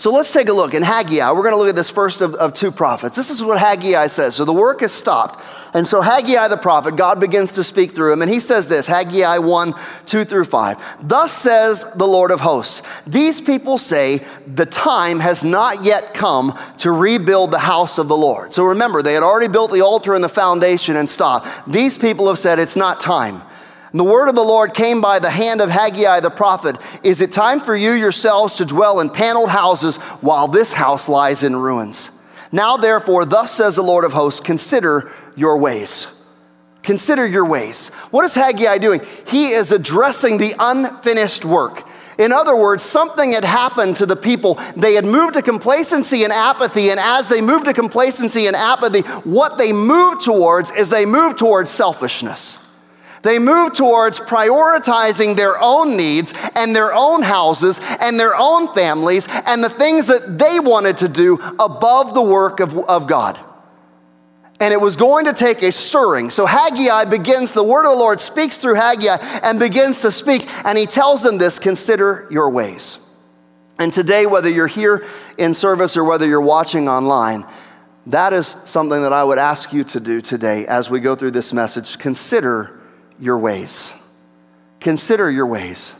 So 0.00 0.10
let's 0.10 0.32
take 0.32 0.48
a 0.48 0.52
look 0.54 0.72
in 0.72 0.82
Haggai. 0.82 1.30
We're 1.30 1.42
going 1.42 1.52
to 1.52 1.58
look 1.58 1.68
at 1.68 1.76
this 1.76 1.90
first 1.90 2.22
of, 2.22 2.34
of 2.36 2.54
two 2.54 2.72
prophets. 2.72 3.16
This 3.16 3.28
is 3.28 3.44
what 3.44 3.58
Haggai 3.58 4.06
says. 4.06 4.34
So 4.34 4.46
the 4.46 4.52
work 4.54 4.80
is 4.80 4.92
stopped. 4.92 5.44
And 5.74 5.86
so 5.86 6.00
Haggai 6.00 6.48
the 6.48 6.56
prophet, 6.56 6.96
God 6.96 7.20
begins 7.20 7.52
to 7.52 7.62
speak 7.62 7.94
through 7.94 8.14
him. 8.14 8.22
And 8.22 8.30
he 8.30 8.40
says 8.40 8.66
this 8.66 8.86
Haggai 8.86 9.36
1 9.36 9.74
2 10.06 10.24
through 10.24 10.46
5. 10.46 11.06
Thus 11.06 11.32
says 11.34 11.92
the 11.96 12.06
Lord 12.06 12.30
of 12.30 12.40
hosts 12.40 12.80
These 13.06 13.42
people 13.42 13.76
say, 13.76 14.24
the 14.46 14.64
time 14.64 15.20
has 15.20 15.44
not 15.44 15.84
yet 15.84 16.14
come 16.14 16.58
to 16.78 16.92
rebuild 16.92 17.50
the 17.50 17.58
house 17.58 17.98
of 17.98 18.08
the 18.08 18.16
Lord. 18.16 18.54
So 18.54 18.64
remember, 18.64 19.02
they 19.02 19.12
had 19.12 19.22
already 19.22 19.48
built 19.48 19.70
the 19.70 19.82
altar 19.82 20.14
and 20.14 20.24
the 20.24 20.30
foundation 20.30 20.96
and 20.96 21.10
stopped. 21.10 21.46
These 21.70 21.98
people 21.98 22.26
have 22.28 22.38
said, 22.38 22.58
it's 22.58 22.74
not 22.74 23.00
time. 23.00 23.42
The 23.92 24.04
word 24.04 24.28
of 24.28 24.36
the 24.36 24.42
Lord 24.42 24.72
came 24.72 25.00
by 25.00 25.18
the 25.18 25.30
hand 25.30 25.60
of 25.60 25.68
Haggai 25.68 26.20
the 26.20 26.30
prophet. 26.30 26.76
Is 27.02 27.20
it 27.20 27.32
time 27.32 27.60
for 27.60 27.74
you 27.74 27.92
yourselves 27.92 28.54
to 28.56 28.64
dwell 28.64 29.00
in 29.00 29.10
paneled 29.10 29.50
houses 29.50 29.96
while 30.20 30.46
this 30.46 30.72
house 30.72 31.08
lies 31.08 31.42
in 31.42 31.56
ruins? 31.56 32.10
Now, 32.52 32.76
therefore, 32.76 33.24
thus 33.24 33.52
says 33.52 33.76
the 33.76 33.82
Lord 33.82 34.04
of 34.04 34.12
hosts, 34.12 34.40
consider 34.40 35.10
your 35.36 35.58
ways. 35.58 36.06
Consider 36.82 37.26
your 37.26 37.44
ways. 37.44 37.88
What 38.10 38.24
is 38.24 38.34
Haggai 38.34 38.78
doing? 38.78 39.00
He 39.26 39.48
is 39.48 39.72
addressing 39.72 40.38
the 40.38 40.54
unfinished 40.58 41.44
work. 41.44 41.86
In 42.18 42.32
other 42.32 42.54
words, 42.54 42.84
something 42.84 43.32
had 43.32 43.44
happened 43.44 43.96
to 43.96 44.06
the 44.06 44.16
people. 44.16 44.58
They 44.76 44.94
had 44.94 45.04
moved 45.04 45.34
to 45.34 45.42
complacency 45.42 46.22
and 46.22 46.32
apathy, 46.32 46.90
and 46.90 47.00
as 47.00 47.28
they 47.28 47.40
moved 47.40 47.64
to 47.64 47.72
complacency 47.72 48.46
and 48.46 48.54
apathy, 48.54 49.00
what 49.00 49.58
they 49.58 49.72
moved 49.72 50.24
towards 50.24 50.70
is 50.70 50.88
they 50.88 51.06
moved 51.06 51.38
towards 51.38 51.70
selfishness. 51.70 52.58
They 53.22 53.38
moved 53.38 53.76
towards 53.76 54.18
prioritizing 54.18 55.36
their 55.36 55.60
own 55.60 55.96
needs 55.96 56.32
and 56.54 56.74
their 56.74 56.94
own 56.94 57.22
houses 57.22 57.78
and 58.00 58.18
their 58.18 58.34
own 58.34 58.72
families 58.72 59.28
and 59.28 59.62
the 59.62 59.68
things 59.68 60.06
that 60.06 60.38
they 60.38 60.58
wanted 60.58 60.96
to 60.98 61.08
do 61.08 61.38
above 61.58 62.14
the 62.14 62.22
work 62.22 62.60
of, 62.60 62.78
of 62.88 63.06
God. 63.06 63.38
and 64.60 64.74
it 64.74 64.80
was 64.80 64.96
going 64.96 65.24
to 65.24 65.32
take 65.32 65.62
a 65.62 65.72
stirring. 65.72 66.30
So 66.30 66.44
Haggai 66.44 67.06
begins, 67.06 67.52
the 67.52 67.64
word 67.64 67.86
of 67.86 67.92
the 67.92 67.98
Lord 67.98 68.20
speaks 68.20 68.58
through 68.58 68.74
Haggai 68.74 69.16
and 69.42 69.58
begins 69.58 70.00
to 70.02 70.10
speak, 70.10 70.46
and 70.64 70.76
he 70.76 70.86
tells 70.86 71.22
them 71.22 71.38
this 71.38 71.58
consider 71.58 72.28
your 72.30 72.50
ways. 72.50 72.98
And 73.78 73.90
today, 73.90 74.26
whether 74.26 74.50
you're 74.50 74.66
here 74.66 75.06
in 75.38 75.54
service 75.54 75.96
or 75.96 76.04
whether 76.04 76.26
you're 76.26 76.42
watching 76.42 76.88
online, 76.88 77.46
that 78.06 78.34
is 78.34 78.48
something 78.64 79.02
that 79.02 79.12
I 79.14 79.24
would 79.24 79.38
ask 79.38 79.72
you 79.72 79.84
to 79.84 80.00
do 80.00 80.20
today 80.20 80.66
as 80.66 80.90
we 80.90 81.00
go 81.00 81.16
through 81.16 81.30
this 81.30 81.54
message. 81.54 81.98
Consider 81.98 82.78
your 83.20 83.38
ways. 83.38 83.94
Consider 84.80 85.30
your 85.30 85.46
ways. 85.46 85.94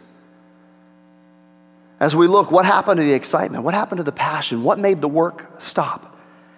As 2.01 2.17
we 2.17 2.27
look, 2.27 2.51
what 2.51 2.65
happened 2.65 2.99
to 2.99 3.05
the 3.05 3.13
excitement? 3.13 3.63
What 3.63 3.75
happened 3.75 3.99
to 3.99 4.05
the 4.05 4.13
passion? 4.13 4.65
What 4.65 4.79
made 4.79 5.03
the 5.03 5.09
work 5.09 5.61
stop? 5.61 6.17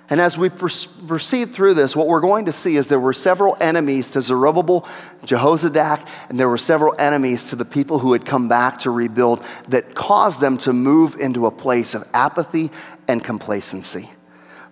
And 0.08 0.20
as 0.20 0.36
we 0.36 0.50
proceed 0.50 1.54
through 1.54 1.74
this, 1.74 1.96
what 1.96 2.06
we're 2.06 2.20
going 2.20 2.44
to 2.44 2.52
see 2.52 2.76
is 2.76 2.86
there 2.86 3.00
were 3.00 3.14
several 3.14 3.56
enemies 3.60 4.10
to 4.10 4.20
Zerubbabel, 4.20 4.82
Jehozadak, 5.24 6.06
and 6.28 6.38
there 6.38 6.50
were 6.50 6.58
several 6.58 6.94
enemies 6.98 7.44
to 7.44 7.56
the 7.56 7.64
people 7.64 7.98
who 7.98 8.12
had 8.12 8.26
come 8.26 8.46
back 8.46 8.80
to 8.80 8.90
rebuild 8.90 9.42
that 9.68 9.94
caused 9.94 10.40
them 10.40 10.58
to 10.58 10.72
move 10.72 11.16
into 11.18 11.46
a 11.46 11.50
place 11.50 11.94
of 11.94 12.06
apathy 12.12 12.70
and 13.08 13.24
complacency. 13.24 14.10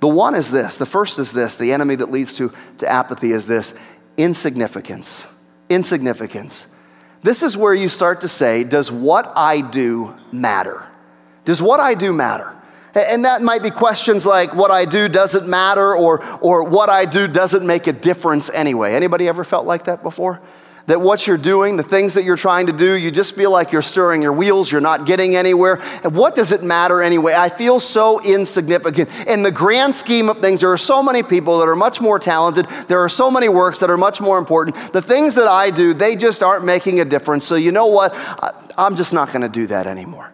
The 0.00 0.08
one 0.08 0.34
is 0.34 0.50
this 0.50 0.76
the 0.76 0.86
first 0.86 1.18
is 1.18 1.32
this 1.32 1.54
the 1.54 1.72
enemy 1.72 1.94
that 1.94 2.10
leads 2.10 2.34
to, 2.34 2.52
to 2.78 2.88
apathy 2.88 3.32
is 3.32 3.46
this 3.46 3.72
insignificance. 4.16 5.26
Insignificance. 5.70 6.66
This 7.22 7.42
is 7.42 7.56
where 7.56 7.72
you 7.72 7.88
start 7.88 8.20
to 8.22 8.28
say, 8.28 8.64
Does 8.64 8.90
what 8.90 9.32
I 9.34 9.62
do 9.62 10.14
matter? 10.32 10.86
Does 11.44 11.62
what 11.62 11.80
I 11.80 11.94
do 11.94 12.12
matter? 12.12 12.54
And 12.94 13.24
that 13.24 13.40
might 13.40 13.62
be 13.62 13.70
questions 13.70 14.26
like 14.26 14.54
what 14.54 14.70
I 14.70 14.84
do 14.84 15.08
doesn't 15.08 15.48
matter 15.48 15.94
or, 15.94 16.24
or 16.42 16.64
what 16.64 16.90
I 16.90 17.04
do 17.04 17.28
doesn't 17.28 17.64
make 17.64 17.86
a 17.86 17.92
difference 17.92 18.50
anyway. 18.50 18.94
Anybody 18.94 19.28
ever 19.28 19.44
felt 19.44 19.64
like 19.64 19.84
that 19.84 20.02
before? 20.02 20.40
That 20.90 21.00
what 21.00 21.24
you're 21.24 21.38
doing, 21.38 21.76
the 21.76 21.84
things 21.84 22.14
that 22.14 22.24
you're 22.24 22.36
trying 22.36 22.66
to 22.66 22.72
do, 22.72 22.94
you 22.94 23.12
just 23.12 23.36
feel 23.36 23.52
like 23.52 23.70
you're 23.70 23.80
stirring 23.80 24.22
your 24.22 24.32
wheels, 24.32 24.72
you're 24.72 24.80
not 24.80 25.06
getting 25.06 25.36
anywhere. 25.36 25.80
And 26.02 26.16
what 26.16 26.34
does 26.34 26.50
it 26.50 26.64
matter 26.64 27.00
anyway? 27.00 27.32
I 27.32 27.48
feel 27.48 27.78
so 27.78 28.20
insignificant. 28.20 29.08
In 29.28 29.44
the 29.44 29.52
grand 29.52 29.94
scheme 29.94 30.28
of 30.28 30.40
things, 30.40 30.62
there 30.62 30.72
are 30.72 30.76
so 30.76 31.00
many 31.00 31.22
people 31.22 31.60
that 31.60 31.68
are 31.68 31.76
much 31.76 32.00
more 32.00 32.18
talented. 32.18 32.66
There 32.88 32.98
are 32.98 33.08
so 33.08 33.30
many 33.30 33.48
works 33.48 33.78
that 33.78 33.88
are 33.88 33.96
much 33.96 34.20
more 34.20 34.36
important. 34.36 34.92
The 34.92 35.00
things 35.00 35.36
that 35.36 35.46
I 35.46 35.70
do, 35.70 35.94
they 35.94 36.16
just 36.16 36.42
aren't 36.42 36.64
making 36.64 36.98
a 36.98 37.04
difference. 37.04 37.46
So 37.46 37.54
you 37.54 37.70
know 37.70 37.86
what? 37.86 38.12
I'm 38.76 38.96
just 38.96 39.12
not 39.12 39.28
going 39.28 39.42
to 39.42 39.48
do 39.48 39.68
that 39.68 39.86
anymore. 39.86 40.32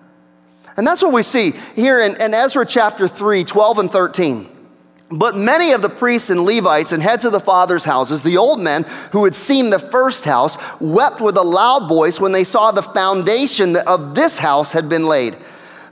And 0.79 0.87
that's 0.87 1.03
what 1.03 1.13
we 1.13 1.23
see 1.23 1.53
here 1.75 2.01
in, 2.01 2.19
in 2.19 2.33
Ezra 2.33 2.65
chapter 2.65 3.07
3, 3.07 3.45
12 3.45 3.79
and 3.79 3.93
13. 3.93 4.56
But 5.11 5.37
many 5.37 5.71
of 5.71 5.83
the 5.83 5.89
priests 5.89 6.31
and 6.31 6.45
Levites 6.45 6.91
and 6.91 7.01
heads 7.01 7.25
of 7.25 7.31
the 7.31 7.39
fathers' 7.39 7.85
houses, 7.85 8.25
the 8.25 8.37
old 8.37 8.61
men 8.61 8.85
who 9.13 9.25
had 9.25 9.37
seen 9.37 9.71
the 9.71 9.79
first 9.79 10.25
house, 10.25 10.59
wept 10.81 11.21
with 11.21 11.37
a 11.37 11.43
loud 11.43 11.89
voice 11.89 12.19
when 12.19 12.33
they 12.33 12.43
saw 12.43 12.73
the 12.73 12.83
foundation 12.83 13.77
of 13.77 14.17
this 14.17 14.39
house 14.39 14.73
had 14.73 14.89
been 14.89 15.07
laid. 15.07 15.37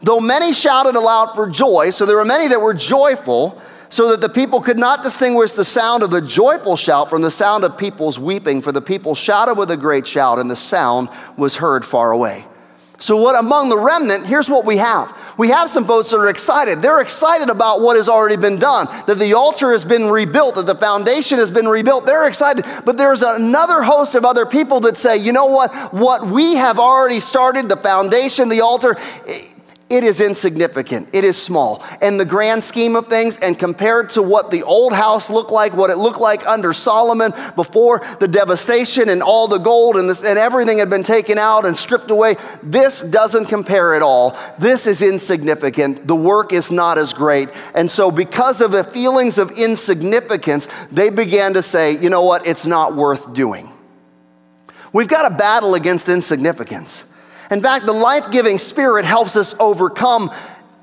Though 0.03 0.21
many 0.21 0.53
shouted 0.53 0.97
aloud 0.97 1.35
for 1.35 1.49
joy, 1.49 1.91
so 1.91 2.07
there 2.07 2.17
were 2.17 2.25
many 2.25 2.49
that 2.49 2.61
were 2.61 2.75
joyful, 2.75 3.63
so 3.89 4.11
that 4.11 4.21
the 4.21 4.29
people 4.29 4.61
could 4.61 4.79
not 4.79 5.05
distinguish 5.05 5.53
the 5.53 5.65
sound 5.65 6.03
of 6.03 6.11
the 6.11 6.21
joyful 6.21 6.75
shout 6.75 7.09
from 7.09 7.23
the 7.23 7.31
sound 7.31 7.63
of 7.63 7.79
people's 7.79 8.19
weeping, 8.19 8.61
for 8.61 8.73
the 8.73 8.83
people 8.83 9.15
shouted 9.15 9.55
with 9.55 9.71
a 9.71 9.77
great 9.77 10.09
shout, 10.09 10.41
and 10.41 10.51
the 10.51 10.57
sound 10.57 11.09
was 11.37 11.55
heard 11.55 11.85
far 11.85 12.11
away. 12.11 12.47
So, 12.99 13.17
what 13.17 13.39
among 13.39 13.71
the 13.71 13.79
remnant, 13.79 14.27
here's 14.27 14.49
what 14.49 14.65
we 14.65 14.77
have. 14.77 15.17
We 15.37 15.49
have 15.49 15.69
some 15.69 15.85
folks 15.85 16.11
that 16.11 16.19
are 16.19 16.29
excited. 16.29 16.81
They're 16.81 17.01
excited 17.01 17.51
about 17.51 17.81
what 17.81 17.97
has 17.97 18.09
already 18.09 18.37
been 18.37 18.59
done, 18.59 18.87
that 19.07 19.19
the 19.19 19.35
altar 19.35 19.73
has 19.73 19.85
been 19.85 20.09
rebuilt, 20.09 20.55
that 20.55 20.67
the 20.67 20.77
foundation 20.77 21.39
has 21.39 21.51
been 21.51 21.67
rebuilt. 21.67 22.07
They're 22.07 22.29
excited. 22.29 22.65
But 22.85 22.97
there's 22.97 23.23
another 23.23 23.83
host 23.83 24.15
of 24.15 24.25
other 24.25 24.47
people 24.47 24.81
that 24.81 24.97
say, 24.97 25.17
you 25.17 25.33
know 25.33 25.47
what? 25.47 25.73
What 25.93 26.27
we 26.27 26.55
have 26.55 26.79
already 26.79 27.21
started, 27.21 27.69
the 27.69 27.77
foundation, 27.77 28.49
the 28.49 28.61
altar, 28.61 28.97
it 29.91 30.03
is 30.03 30.23
insignificant. 30.23 31.09
It 31.13 31.25
is 31.25 31.41
small. 31.41 31.85
In 32.01 32.17
the 32.17 32.25
grand 32.25 32.65
scheme 32.65 32.97
of 32.97 33.09
things, 33.09 33.39
and 33.39 33.59
compared 33.59 34.11
to 34.11 34.23
what 34.23 34.51
the 34.51 34.63
old 34.63 34.95
house 34.95 35.29
looked 35.29 35.51
like, 35.51 35.75
what 35.75 35.91
it 35.91 35.99
looked 35.99 36.21
like 36.21 36.47
under 36.47 36.73
Solomon 36.73 37.35
before 37.55 38.01
the 38.19 38.27
devastation 38.27 39.11
and 39.11 39.23
all 39.23 39.47
the 39.47 39.59
gold 39.59 39.97
and, 39.97 40.09
this, 40.09 40.25
and 40.25 40.39
everything 40.39 40.79
had 40.79 40.89
been 40.89 41.03
taken 41.03 41.37
out 41.37 41.67
and 41.67 41.77
stripped 41.77 42.11
away, 42.11 42.37
this 42.63 43.03
doesn't 43.03 43.47
compare 43.47 43.95
at 43.95 44.01
all. 44.01 44.37
This 44.59 44.87
is 44.87 45.03
insignificant. 45.03 46.07
The 46.07 46.17
work 46.17 46.55
is 46.55 46.73
not 46.73 46.97
as 46.97 47.13
great. 47.13 47.51
And 47.75 47.91
so, 47.91 48.11
because 48.11 48.63
of 48.63 48.73
the 48.73 48.85
feelings 48.85 49.37
of 49.37 49.51
insignificance, 49.51 50.67
they 50.91 51.11
began 51.11 51.55
to 51.55 51.63
say, 51.63 51.93
you 51.93 52.09
know 52.09 52.23
what, 52.23 52.47
it's 52.47 52.65
not 52.65 52.97
worth 52.97 53.35
doing. 53.35 53.71
We've 54.95 55.09
got 55.09 55.31
a 55.31 55.35
battle 55.35 55.75
against 55.75 56.09
insignificance. 56.09 57.05
In 57.55 57.61
fact, 57.61 57.87
the 57.87 57.93
life 57.93 58.33
giving 58.33 58.59
spirit 58.59 59.05
helps 59.05 59.37
us 59.37 59.55
overcome 59.61 60.33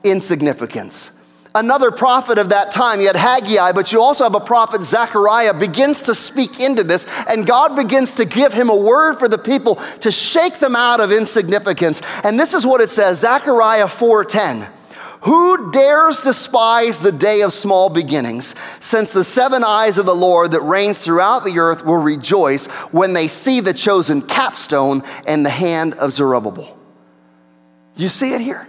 insignificance. 0.05 1.11
Another 1.53 1.91
prophet 1.91 2.37
of 2.37 2.47
that 2.47 2.71
time, 2.71 3.01
you 3.01 3.07
had 3.07 3.17
Haggai, 3.17 3.73
but 3.73 3.91
you 3.91 4.01
also 4.01 4.23
have 4.23 4.35
a 4.35 4.39
prophet, 4.39 4.81
Zechariah, 4.81 5.53
begins 5.53 6.03
to 6.03 6.15
speak 6.15 6.61
into 6.61 6.85
this, 6.85 7.05
and 7.27 7.45
God 7.45 7.75
begins 7.75 8.15
to 8.15 8.23
give 8.23 8.53
him 8.53 8.69
a 8.69 8.75
word 8.75 9.19
for 9.19 9.27
the 9.27 9.37
people 9.37 9.81
to 9.99 10.11
shake 10.11 10.59
them 10.59 10.77
out 10.77 11.01
of 11.01 11.11
insignificance. 11.11 12.01
And 12.23 12.39
this 12.39 12.53
is 12.53 12.65
what 12.65 12.79
it 12.79 12.89
says 12.89 13.19
Zechariah 13.19 13.89
4:10. 13.89 14.65
Who 15.21 15.71
dares 15.71 16.21
despise 16.21 16.99
the 16.99 17.11
day 17.11 17.41
of 17.41 17.53
small 17.53 17.89
beginnings, 17.89 18.55
since 18.79 19.11
the 19.11 19.23
seven 19.23 19.63
eyes 19.63 19.99
of 19.99 20.07
the 20.07 20.15
Lord 20.15 20.51
that 20.51 20.61
reigns 20.61 20.97
throughout 20.97 21.43
the 21.43 21.59
earth 21.59 21.85
will 21.85 21.97
rejoice 21.97 22.65
when 22.91 23.13
they 23.13 23.27
see 23.27 23.59
the 23.59 23.73
chosen 23.73 24.23
capstone 24.23 25.03
and 25.27 25.45
the 25.45 25.51
hand 25.51 25.93
of 25.95 26.11
Zerubbabel? 26.11 26.75
Do 27.95 28.03
you 28.03 28.09
see 28.09 28.33
it 28.33 28.41
here? 28.41 28.67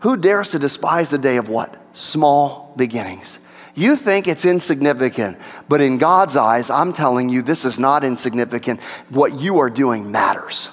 Who 0.00 0.16
dares 0.16 0.50
to 0.50 0.58
despise 0.58 1.10
the 1.10 1.18
day 1.18 1.36
of 1.36 1.50
what? 1.50 1.76
Small 1.94 2.72
beginnings. 2.76 3.38
You 3.74 3.96
think 3.96 4.26
it's 4.26 4.44
insignificant, 4.44 5.36
but 5.68 5.80
in 5.80 5.98
God's 5.98 6.36
eyes, 6.36 6.70
I'm 6.70 6.92
telling 6.92 7.28
you, 7.28 7.42
this 7.42 7.64
is 7.64 7.78
not 7.78 8.04
insignificant. 8.04 8.80
What 9.10 9.34
you 9.34 9.58
are 9.58 9.70
doing 9.70 10.10
matters. 10.10 10.70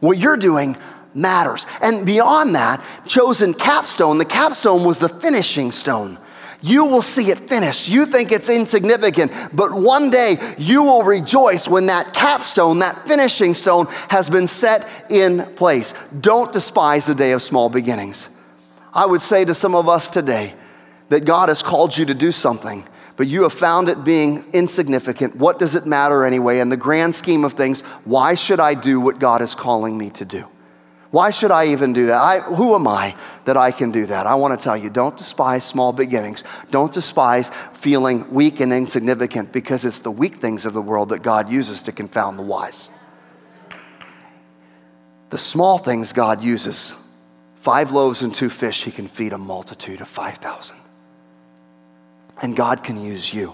What 0.00 0.18
you're 0.18 0.36
doing 0.36 0.76
matters. 1.14 1.66
And 1.80 2.06
beyond 2.06 2.54
that, 2.54 2.82
chosen 3.06 3.54
capstone, 3.54 4.18
the 4.18 4.24
capstone 4.24 4.84
was 4.84 4.98
the 4.98 5.08
finishing 5.08 5.72
stone. 5.72 6.18
You 6.62 6.84
will 6.84 7.02
see 7.02 7.30
it 7.30 7.38
finished. 7.38 7.88
You 7.88 8.06
think 8.06 8.30
it's 8.30 8.48
insignificant, 8.48 9.32
but 9.52 9.72
one 9.72 10.10
day 10.10 10.36
you 10.56 10.84
will 10.84 11.02
rejoice 11.02 11.66
when 11.66 11.86
that 11.86 12.14
capstone, 12.14 12.78
that 12.78 13.06
finishing 13.06 13.54
stone, 13.54 13.86
has 14.08 14.30
been 14.30 14.46
set 14.46 14.88
in 15.10 15.40
place. 15.56 15.92
Don't 16.20 16.52
despise 16.52 17.04
the 17.04 17.16
day 17.16 17.32
of 17.32 17.42
small 17.42 17.68
beginnings. 17.68 18.28
I 18.94 19.06
would 19.06 19.22
say 19.22 19.44
to 19.44 19.54
some 19.54 19.74
of 19.74 19.88
us 19.88 20.08
today 20.08 20.54
that 21.08 21.24
God 21.24 21.48
has 21.48 21.62
called 21.62 21.96
you 21.98 22.06
to 22.06 22.14
do 22.14 22.30
something, 22.30 22.86
but 23.16 23.26
you 23.26 23.42
have 23.42 23.52
found 23.52 23.88
it 23.88 24.04
being 24.04 24.44
insignificant. 24.52 25.34
What 25.34 25.58
does 25.58 25.74
it 25.74 25.84
matter 25.84 26.24
anyway? 26.24 26.60
In 26.60 26.68
the 26.68 26.76
grand 26.76 27.16
scheme 27.16 27.44
of 27.44 27.54
things, 27.54 27.80
why 28.04 28.34
should 28.34 28.60
I 28.60 28.74
do 28.74 29.00
what 29.00 29.18
God 29.18 29.42
is 29.42 29.56
calling 29.56 29.98
me 29.98 30.10
to 30.10 30.24
do? 30.24 30.46
Why 31.12 31.28
should 31.28 31.50
I 31.50 31.66
even 31.66 31.92
do 31.92 32.06
that? 32.06 32.20
I, 32.22 32.40
who 32.40 32.74
am 32.74 32.88
I 32.88 33.14
that 33.44 33.58
I 33.58 33.70
can 33.70 33.90
do 33.90 34.06
that? 34.06 34.26
I 34.26 34.34
want 34.34 34.58
to 34.58 34.64
tell 34.64 34.78
you 34.78 34.88
don't 34.88 35.14
despise 35.14 35.62
small 35.62 35.92
beginnings. 35.92 36.42
Don't 36.70 36.90
despise 36.90 37.50
feeling 37.74 38.32
weak 38.32 38.60
and 38.60 38.72
insignificant 38.72 39.52
because 39.52 39.84
it's 39.84 39.98
the 39.98 40.10
weak 40.10 40.36
things 40.36 40.64
of 40.64 40.72
the 40.72 40.80
world 40.80 41.10
that 41.10 41.22
God 41.22 41.50
uses 41.50 41.82
to 41.82 41.92
confound 41.92 42.38
the 42.38 42.42
wise. 42.42 42.88
The 45.28 45.36
small 45.36 45.76
things 45.76 46.14
God 46.14 46.42
uses 46.42 46.94
five 47.60 47.92
loaves 47.92 48.22
and 48.22 48.34
two 48.34 48.48
fish, 48.48 48.84
He 48.84 48.90
can 48.90 49.06
feed 49.06 49.34
a 49.34 49.38
multitude 49.38 50.00
of 50.00 50.08
5,000. 50.08 50.76
And 52.40 52.56
God 52.56 52.82
can 52.82 52.98
use 52.98 53.34
you. 53.34 53.52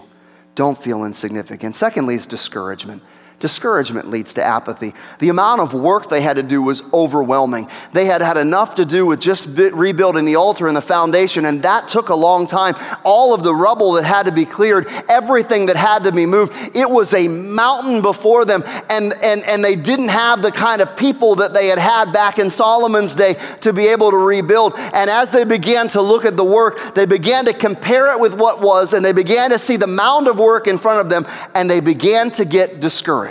Don't 0.55 0.79
feel 0.79 1.05
insignificant. 1.05 1.75
Secondly, 1.75 2.15
is 2.15 2.27
discouragement. 2.27 3.03
Discouragement 3.41 4.11
leads 4.11 4.35
to 4.35 4.43
apathy. 4.43 4.95
The 5.21 5.29
amount 5.29 5.61
of 5.61 5.73
work 5.73 6.09
they 6.09 6.23
had 6.23 6.35
to 6.39 6.43
do 6.43 6.61
was 6.61 6.83
overwhelming. 6.93 7.69
They 7.93 8.07
had 8.07 8.21
had 8.21 8.37
enough 8.37 8.75
to 8.77 8.85
do 8.85 9.07
with 9.07 9.21
just 9.21 9.49
rebuilding 9.57 10.25
the 10.25 10.35
altar 10.35 10.67
and 10.67 10.77
the 10.77 10.81
foundation, 10.81 11.45
and 11.45 11.63
that 11.63 11.87
took 11.87 12.09
a 12.09 12.17
long 12.17 12.49
time. 12.49 12.75
All 13.05 13.35
of 13.35 13.45
the 13.45 13.55
rubble 13.55 13.93
that 13.93 14.03
had 14.03 14.27
to 14.27 14.33
be 14.33 14.45
cleared, 14.45 14.89
everything 15.09 15.67
that 15.67 15.77
had 15.77 16.03
to 16.03 16.11
be 16.11 16.27
moved, 16.27 16.53
it 16.75 16.91
was 16.91 17.15
a 17.15 17.29
mountain 17.29 18.03
before 18.03 18.45
them, 18.45 18.65
and, 18.91 19.15
and, 19.23 19.45
and 19.45 19.65
they 19.65 19.77
didn't 19.77 20.09
have 20.09 20.43
the 20.43 20.51
kind 20.51 20.81
of 20.81 20.97
people 20.97 21.37
that 21.37 21.55
they 21.55 21.69
had 21.69 21.79
had 21.79 22.13
back 22.13 22.41
in 22.41 22.51
Solomon's 22.51 23.15
day 23.15 23.35
to 23.61 23.73
be 23.73 23.87
able 23.87 24.11
to 24.11 24.17
rebuild. 24.17 24.75
And 24.77 25.09
as 25.09 25.31
they 25.31 25.45
began 25.45 25.87
to 25.89 26.03
look 26.03 26.25
at 26.25 26.37
the 26.37 26.45
work, 26.45 26.97
they 26.97 27.07
began 27.07 27.45
to 27.45 27.53
compare 27.53 28.13
it 28.13 28.19
with 28.19 28.35
what 28.35 28.61
was, 28.61 28.95
and 28.95 29.05
they 29.05 29.13
began 29.13 29.51
to 29.51 29.61
see 29.61 29.77
the 29.77 29.87
mound 29.87 30.27
of 30.27 30.41
work 30.41 30.67
in 30.67 30.77
front 30.77 31.03
of 31.03 31.09
them, 31.09 31.25
and 31.55 31.71
they 31.71 31.79
began 31.79 32.33
to 32.33 32.45
get 32.45 32.81
discouraged 32.81 33.28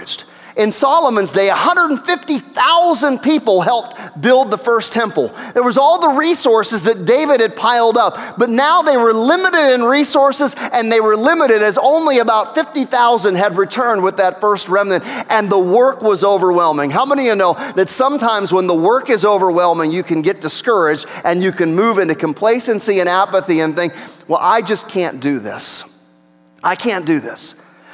In 0.58 0.72
Solomon's 0.72 1.32
day, 1.32 1.50
150,000 1.50 3.20
people 3.20 3.62
helped 3.62 4.20
build 4.20 4.50
the 4.50 4.58
first 4.58 4.92
temple. 4.92 5.27
There 5.54 5.62
was 5.62 5.77
all 5.77 6.00
the 6.00 6.18
resources 6.18 6.82
that 6.84 7.06
David 7.06 7.42
had 7.42 7.56
piled 7.56 7.96
up, 7.96 8.39
but 8.39 8.50
now 8.50 8.82
they 8.82 8.98
were 8.98 9.13
limited 9.13 9.75
in 9.75 9.84
resources 9.84 10.56
and 10.58 10.92
they 10.92 11.00
were 11.00 11.16
limited 11.16 11.62
as 11.62 11.77
only 11.77 12.18
about 12.18 12.56
50,000 12.56 13.36
had 13.36 13.56
returned 13.56 14.01
with 14.01 14.18
that 14.18 14.42
first 14.42 14.68
remnant 14.68 15.06
and 15.06 15.48
the 15.48 15.60
work 15.60 16.01
was 16.01 16.24
overwhelming. 16.24 16.89
How 16.89 17.06
many 17.06 17.24
of 17.24 17.27
you 17.27 17.36
know 17.36 17.54
that 17.75 17.89
sometimes 17.89 18.51
when 18.51 18.66
the 18.66 18.75
work 18.75 19.12
is 19.12 19.25
overwhelming, 19.25 19.92
you 19.92 20.01
can 20.01 20.24
get 20.24 20.42
discouraged 20.42 21.06
and 21.24 21.44
you 21.44 21.51
can 21.51 21.75
move 21.75 22.00
into 22.00 22.16
complacency 22.16 23.00
and 23.00 23.08
apathy 23.08 23.60
and 23.60 23.75
think, 23.75 23.94
well, 24.27 24.39
I 24.42 24.63
just 24.63 24.89
can't 24.89 25.20
do 25.20 25.38
this. 25.38 25.84
I 26.63 26.75
can't 26.75 27.06
do 27.06 27.20
this. 27.20 27.54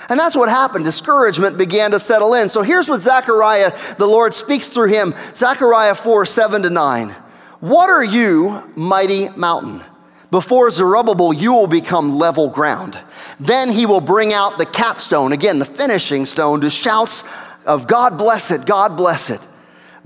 And 0.10 0.19
that's 0.19 0.36
what 0.36 0.50
happened. 0.50 0.86
Discouragement 0.86 1.57
began 1.57 1.91
to 1.91 2.00
settle 2.00 2.33
in. 2.33 2.50
So 2.50 2.62
here's 2.62 2.89
what 2.89 3.01
Zechariah, 3.01 3.72
the 3.98 4.05
Lord 4.05 4.33
speaks 4.33 4.67
through 4.67 4.89
him 4.89 5.13
Zechariah 5.36 5.95
4 5.95 6.25
7 6.25 6.63
to 6.63 6.69
9. 6.69 7.15
What 7.60 7.89
are 7.89 8.03
you, 8.03 8.62
mighty 8.75 9.29
mountain? 9.38 9.83
Before 10.31 10.72
Zerubbabel, 10.72 11.31
you 11.31 11.53
will 11.53 11.67
become 11.67 12.17
level 12.17 12.50
ground. 12.50 13.00
Then 13.39 13.69
he 13.69 13.86
will 13.86 14.01
bring 14.01 14.33
out 14.33 14.57
the 14.57 14.65
capstone, 14.65 15.31
again, 15.31 15.60
the 15.60 15.65
finishing 15.65 16.25
stone, 16.25 16.60
to 16.62 16.69
shouts 16.69 17.24
of 17.65 17.88
God 17.88 18.17
bless 18.17 18.51
it, 18.51 18.65
God 18.65 18.98
bless 18.98 19.29
it. 19.29 19.39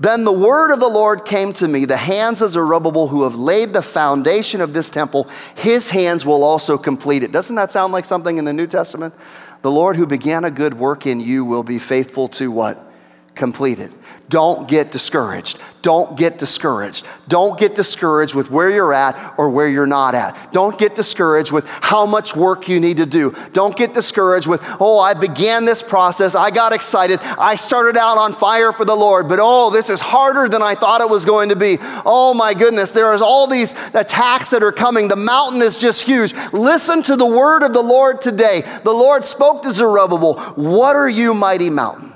Then 0.00 0.24
the 0.24 0.32
word 0.32 0.70
of 0.70 0.78
the 0.78 0.88
Lord 0.88 1.24
came 1.24 1.52
to 1.54 1.66
me 1.66 1.84
the 1.84 1.96
hands 1.96 2.40
of 2.40 2.50
Zerubbabel 2.50 3.08
who 3.08 3.24
have 3.24 3.34
laid 3.34 3.72
the 3.72 3.82
foundation 3.82 4.60
of 4.60 4.72
this 4.72 4.90
temple, 4.90 5.28
his 5.56 5.90
hands 5.90 6.24
will 6.24 6.44
also 6.44 6.78
complete 6.78 7.24
it. 7.24 7.32
Doesn't 7.32 7.56
that 7.56 7.72
sound 7.72 7.92
like 7.92 8.04
something 8.04 8.38
in 8.38 8.44
the 8.44 8.52
New 8.52 8.68
Testament? 8.68 9.14
The 9.62 9.70
Lord 9.70 9.96
who 9.96 10.06
began 10.06 10.44
a 10.44 10.50
good 10.50 10.74
work 10.74 11.06
in 11.06 11.20
you 11.20 11.44
will 11.44 11.62
be 11.62 11.78
faithful 11.78 12.28
to 12.28 12.50
what? 12.50 12.92
Complete 13.34 13.78
it. 13.78 13.92
Don't 14.28 14.68
get 14.68 14.90
discouraged. 14.90 15.58
Don't 15.80 16.18
get 16.18 16.38
discouraged. 16.38 17.06
Don't 17.28 17.58
get 17.58 17.74
discouraged 17.74 18.34
with 18.34 18.50
where 18.50 18.68
you're 18.68 18.92
at 18.92 19.34
or 19.38 19.48
where 19.48 19.68
you're 19.68 19.86
not 19.86 20.14
at. 20.14 20.52
Don't 20.52 20.78
get 20.78 20.94
discouraged 20.94 21.50
with 21.50 21.66
how 21.66 22.04
much 22.04 22.36
work 22.36 22.68
you 22.68 22.78
need 22.78 22.98
to 22.98 23.06
do. 23.06 23.34
Don't 23.52 23.74
get 23.74 23.94
discouraged 23.94 24.46
with, 24.46 24.60
oh, 24.80 24.98
I 24.98 25.14
began 25.14 25.64
this 25.64 25.82
process. 25.82 26.34
I 26.34 26.50
got 26.50 26.74
excited. 26.74 27.20
I 27.22 27.56
started 27.56 27.96
out 27.96 28.18
on 28.18 28.34
fire 28.34 28.72
for 28.72 28.84
the 28.84 28.94
Lord, 28.94 29.28
but 29.28 29.38
oh, 29.40 29.70
this 29.70 29.88
is 29.88 30.00
harder 30.00 30.46
than 30.46 30.60
I 30.60 30.74
thought 30.74 31.00
it 31.00 31.08
was 31.08 31.24
going 31.24 31.48
to 31.48 31.56
be. 31.56 31.78
Oh 31.80 32.34
my 32.34 32.52
goodness, 32.52 32.92
there 32.92 33.14
is 33.14 33.22
all 33.22 33.46
these 33.46 33.74
attacks 33.94 34.50
that 34.50 34.62
are 34.62 34.72
coming. 34.72 35.08
The 35.08 35.16
mountain 35.16 35.62
is 35.62 35.78
just 35.78 36.02
huge. 36.02 36.34
Listen 36.52 37.02
to 37.04 37.16
the 37.16 37.26
word 37.26 37.62
of 37.62 37.72
the 37.72 37.82
Lord 37.82 38.20
today. 38.20 38.62
The 38.84 38.92
Lord 38.92 39.24
spoke 39.24 39.62
to 39.62 39.70
Zerubbabel, 39.70 40.38
What 40.56 40.96
are 40.96 41.08
you, 41.08 41.32
mighty 41.32 41.70
mountain? 41.70 42.12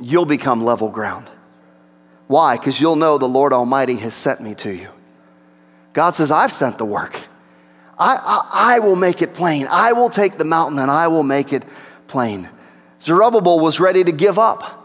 You'll 0.00 0.26
become 0.26 0.62
level 0.62 0.88
ground. 0.88 1.28
Why? 2.26 2.56
Because 2.56 2.80
you'll 2.80 2.96
know 2.96 3.18
the 3.18 3.26
Lord 3.26 3.52
Almighty 3.52 3.96
has 3.96 4.14
sent 4.14 4.40
me 4.40 4.54
to 4.56 4.72
you. 4.72 4.88
God 5.92 6.14
says, 6.14 6.30
I've 6.30 6.52
sent 6.52 6.78
the 6.78 6.84
work. 6.84 7.20
I, 7.98 8.16
I, 8.16 8.76
I, 8.76 8.78
will 8.78 8.96
make 8.96 9.20
it 9.20 9.34
plain. 9.34 9.66
I 9.68 9.92
will 9.92 10.08
take 10.08 10.38
the 10.38 10.44
mountain 10.44 10.78
and 10.78 10.90
I 10.90 11.08
will 11.08 11.22
make 11.22 11.52
it 11.52 11.64
plain. 12.06 12.48
Zerubbabel 13.00 13.60
was 13.60 13.80
ready 13.80 14.04
to 14.04 14.12
give 14.12 14.38
up. 14.38 14.76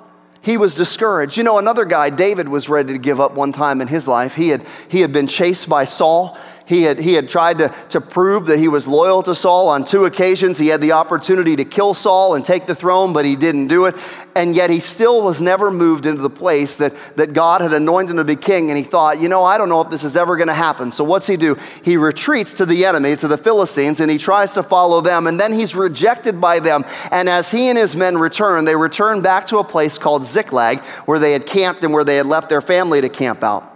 He 0.41 0.57
was 0.57 0.75
discouraged. 0.75 1.37
You 1.37 1.43
know, 1.43 1.57
another 1.57 1.85
guy, 1.85 2.09
David, 2.09 2.49
was 2.49 2.67
ready 2.67 2.93
to 2.93 2.99
give 2.99 3.21
up 3.21 3.33
one 3.33 3.51
time 3.51 3.79
in 3.81 3.87
his 3.87 4.07
life. 4.07 4.35
He 4.35 4.49
had, 4.49 4.65
he 4.89 5.01
had 5.01 5.13
been 5.13 5.27
chased 5.27 5.69
by 5.69 5.85
Saul. 5.85 6.37
He 6.65 6.81
had, 6.81 6.97
he 6.97 7.13
had 7.13 7.29
tried 7.29 7.59
to, 7.59 7.73
to 7.89 8.01
prove 8.01 8.47
that 8.47 8.57
he 8.57 8.67
was 8.67 8.87
loyal 8.87 9.21
to 9.23 9.35
Saul 9.35 9.69
on 9.69 9.85
two 9.85 10.05
occasions. 10.05 10.57
He 10.57 10.67
had 10.67 10.81
the 10.81 10.93
opportunity 10.93 11.55
to 11.55 11.65
kill 11.65 11.93
Saul 11.93 12.33
and 12.33 12.43
take 12.43 12.65
the 12.65 12.73
throne, 12.73 13.13
but 13.13 13.23
he 13.23 13.35
didn't 13.35 13.67
do 13.67 13.85
it. 13.85 13.95
And 14.35 14.55
yet 14.55 14.71
he 14.71 14.79
still 14.79 15.23
was 15.23 15.43
never 15.43 15.69
moved 15.69 16.07
into 16.07 16.23
the 16.23 16.29
place 16.29 16.75
that, 16.77 16.93
that 17.17 17.33
God 17.33 17.61
had 17.61 17.71
anointed 17.71 18.11
him 18.11 18.17
to 18.17 18.23
be 18.23 18.35
king. 18.35 18.71
And 18.71 18.77
he 18.77 18.83
thought, 18.83 19.19
you 19.19 19.29
know, 19.29 19.45
I 19.45 19.59
don't 19.59 19.69
know 19.69 19.81
if 19.81 19.91
this 19.91 20.03
is 20.03 20.17
ever 20.17 20.37
going 20.37 20.47
to 20.47 20.55
happen. 20.55 20.91
So 20.91 21.03
what's 21.03 21.27
he 21.27 21.37
do? 21.37 21.55
He 21.83 21.97
retreats 21.97 22.53
to 22.53 22.65
the 22.65 22.85
enemy, 22.85 23.15
to 23.17 23.27
the 23.27 23.37
Philistines, 23.37 23.99
and 23.99 24.09
he 24.09 24.17
tries 24.17 24.53
to 24.53 24.63
follow 24.63 25.01
them. 25.01 25.27
And 25.27 25.39
then 25.39 25.53
he's 25.53 25.75
rejected 25.75 26.41
by 26.41 26.59
them. 26.59 26.83
And 27.11 27.29
as 27.29 27.51
he 27.51 27.69
and 27.69 27.77
his 27.77 27.95
men 27.95 28.17
return, 28.17 28.65
they 28.65 28.75
return 28.75 29.21
back 29.21 29.45
to 29.47 29.59
a 29.59 29.63
place 29.63 29.99
called 29.99 30.25
Ziklag, 30.25 30.79
where 31.05 31.19
they 31.19 31.33
had 31.33 31.45
camped 31.45 31.83
and 31.83 31.93
where 31.93 32.03
they 32.03 32.17
had 32.17 32.25
left 32.25 32.49
their 32.49 32.61
family 32.61 33.01
to 33.01 33.09
camp 33.09 33.43
out. 33.43 33.74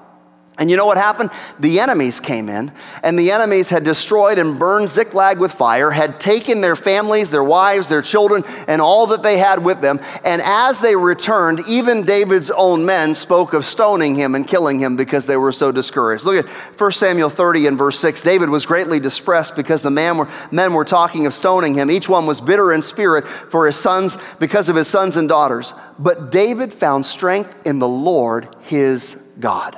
And 0.59 0.69
you 0.69 0.75
know 0.75 0.85
what 0.85 0.97
happened? 0.97 1.31
The 1.57 1.79
enemies 1.79 2.19
came 2.19 2.49
in, 2.49 2.73
and 3.01 3.17
the 3.17 3.31
enemies 3.31 3.69
had 3.69 3.85
destroyed 3.85 4.37
and 4.37 4.59
burned 4.59 4.89
Ziklag 4.89 5.39
with 5.39 5.53
fire, 5.53 5.89
had 5.89 6.19
taken 6.19 6.59
their 6.59 6.75
families, 6.75 7.31
their 7.31 7.45
wives, 7.45 7.87
their 7.87 8.01
children, 8.01 8.43
and 8.67 8.81
all 8.81 9.07
that 9.07 9.23
they 9.23 9.37
had 9.37 9.63
with 9.63 9.79
them. 9.79 10.01
And 10.25 10.41
as 10.41 10.79
they 10.79 10.97
returned, 10.97 11.61
even 11.65 12.03
David's 12.03 12.51
own 12.51 12.85
men 12.85 13.15
spoke 13.15 13.53
of 13.53 13.63
stoning 13.63 14.15
him 14.15 14.35
and 14.35 14.45
killing 14.45 14.81
him 14.81 14.97
because 14.97 15.25
they 15.25 15.37
were 15.37 15.53
so 15.53 15.71
discouraged. 15.71 16.25
Look 16.25 16.45
at 16.45 16.51
1 16.77 16.91
Samuel 16.91 17.29
30 17.29 17.67
and 17.67 17.77
verse 17.77 17.97
6. 17.97 18.21
David 18.21 18.49
was 18.49 18.65
greatly 18.65 18.99
distressed 18.99 19.55
because 19.55 19.81
the 19.81 19.89
man 19.89 20.17
were, 20.17 20.27
men 20.51 20.73
were 20.73 20.83
talking 20.83 21.25
of 21.25 21.33
stoning 21.33 21.75
him. 21.75 21.89
Each 21.89 22.09
one 22.09 22.25
was 22.25 22.41
bitter 22.41 22.73
in 22.73 22.81
spirit 22.81 23.25
for 23.25 23.65
his 23.65 23.77
sons 23.77 24.17
because 24.39 24.67
of 24.67 24.75
his 24.75 24.89
sons 24.89 25.15
and 25.15 25.29
daughters. 25.29 25.73
But 25.97 26.31
David 26.31 26.73
found 26.73 27.05
strength 27.05 27.65
in 27.65 27.79
the 27.79 27.87
Lord 27.87 28.53
his 28.63 29.15
God. 29.39 29.77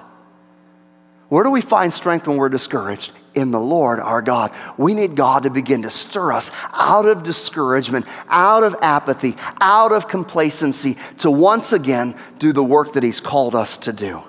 Where 1.31 1.45
do 1.45 1.49
we 1.49 1.61
find 1.61 1.93
strength 1.93 2.27
when 2.27 2.35
we're 2.35 2.49
discouraged? 2.49 3.13
In 3.35 3.51
the 3.51 3.59
Lord 3.59 4.01
our 4.01 4.21
God. 4.21 4.51
We 4.75 4.93
need 4.93 5.15
God 5.15 5.43
to 5.43 5.49
begin 5.49 5.83
to 5.83 5.89
stir 5.89 6.33
us 6.33 6.51
out 6.73 7.05
of 7.05 7.23
discouragement, 7.23 8.05
out 8.27 8.63
of 8.63 8.75
apathy, 8.81 9.37
out 9.61 9.93
of 9.93 10.09
complacency 10.09 10.97
to 11.19 11.31
once 11.31 11.71
again 11.71 12.15
do 12.37 12.51
the 12.51 12.61
work 12.61 12.91
that 12.93 13.03
He's 13.03 13.21
called 13.21 13.55
us 13.55 13.77
to 13.77 13.93
do. 13.93 14.21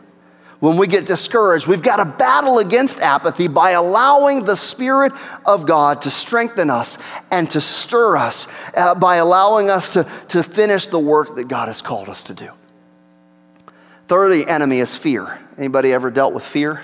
When 0.60 0.76
we 0.76 0.86
get 0.86 1.04
discouraged, 1.04 1.66
we've 1.66 1.82
got 1.82 1.96
to 1.96 2.04
battle 2.04 2.60
against 2.60 3.00
apathy 3.00 3.48
by 3.48 3.72
allowing 3.72 4.44
the 4.44 4.54
Spirit 4.54 5.12
of 5.44 5.66
God 5.66 6.02
to 6.02 6.10
strengthen 6.10 6.70
us 6.70 6.98
and 7.32 7.50
to 7.50 7.60
stir 7.60 8.16
us, 8.16 8.46
uh, 8.76 8.94
by 8.94 9.16
allowing 9.16 9.70
us 9.70 9.94
to, 9.94 10.08
to 10.28 10.44
finish 10.44 10.86
the 10.86 11.00
work 11.00 11.34
that 11.34 11.48
God 11.48 11.66
has 11.66 11.82
called 11.82 12.08
us 12.08 12.22
to 12.22 12.34
do. 12.34 12.50
Third, 14.06 14.46
enemy 14.46 14.78
is 14.78 14.94
fear. 14.94 15.40
Anybody 15.58 15.92
ever 15.92 16.08
dealt 16.08 16.32
with 16.32 16.44
fear? 16.44 16.82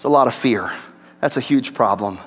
It's 0.00 0.06
a 0.06 0.08
lot 0.08 0.28
of 0.28 0.34
fear. 0.34 0.72
That's 1.20 1.36
a 1.36 1.42
huge 1.42 1.74
problem 1.74 2.18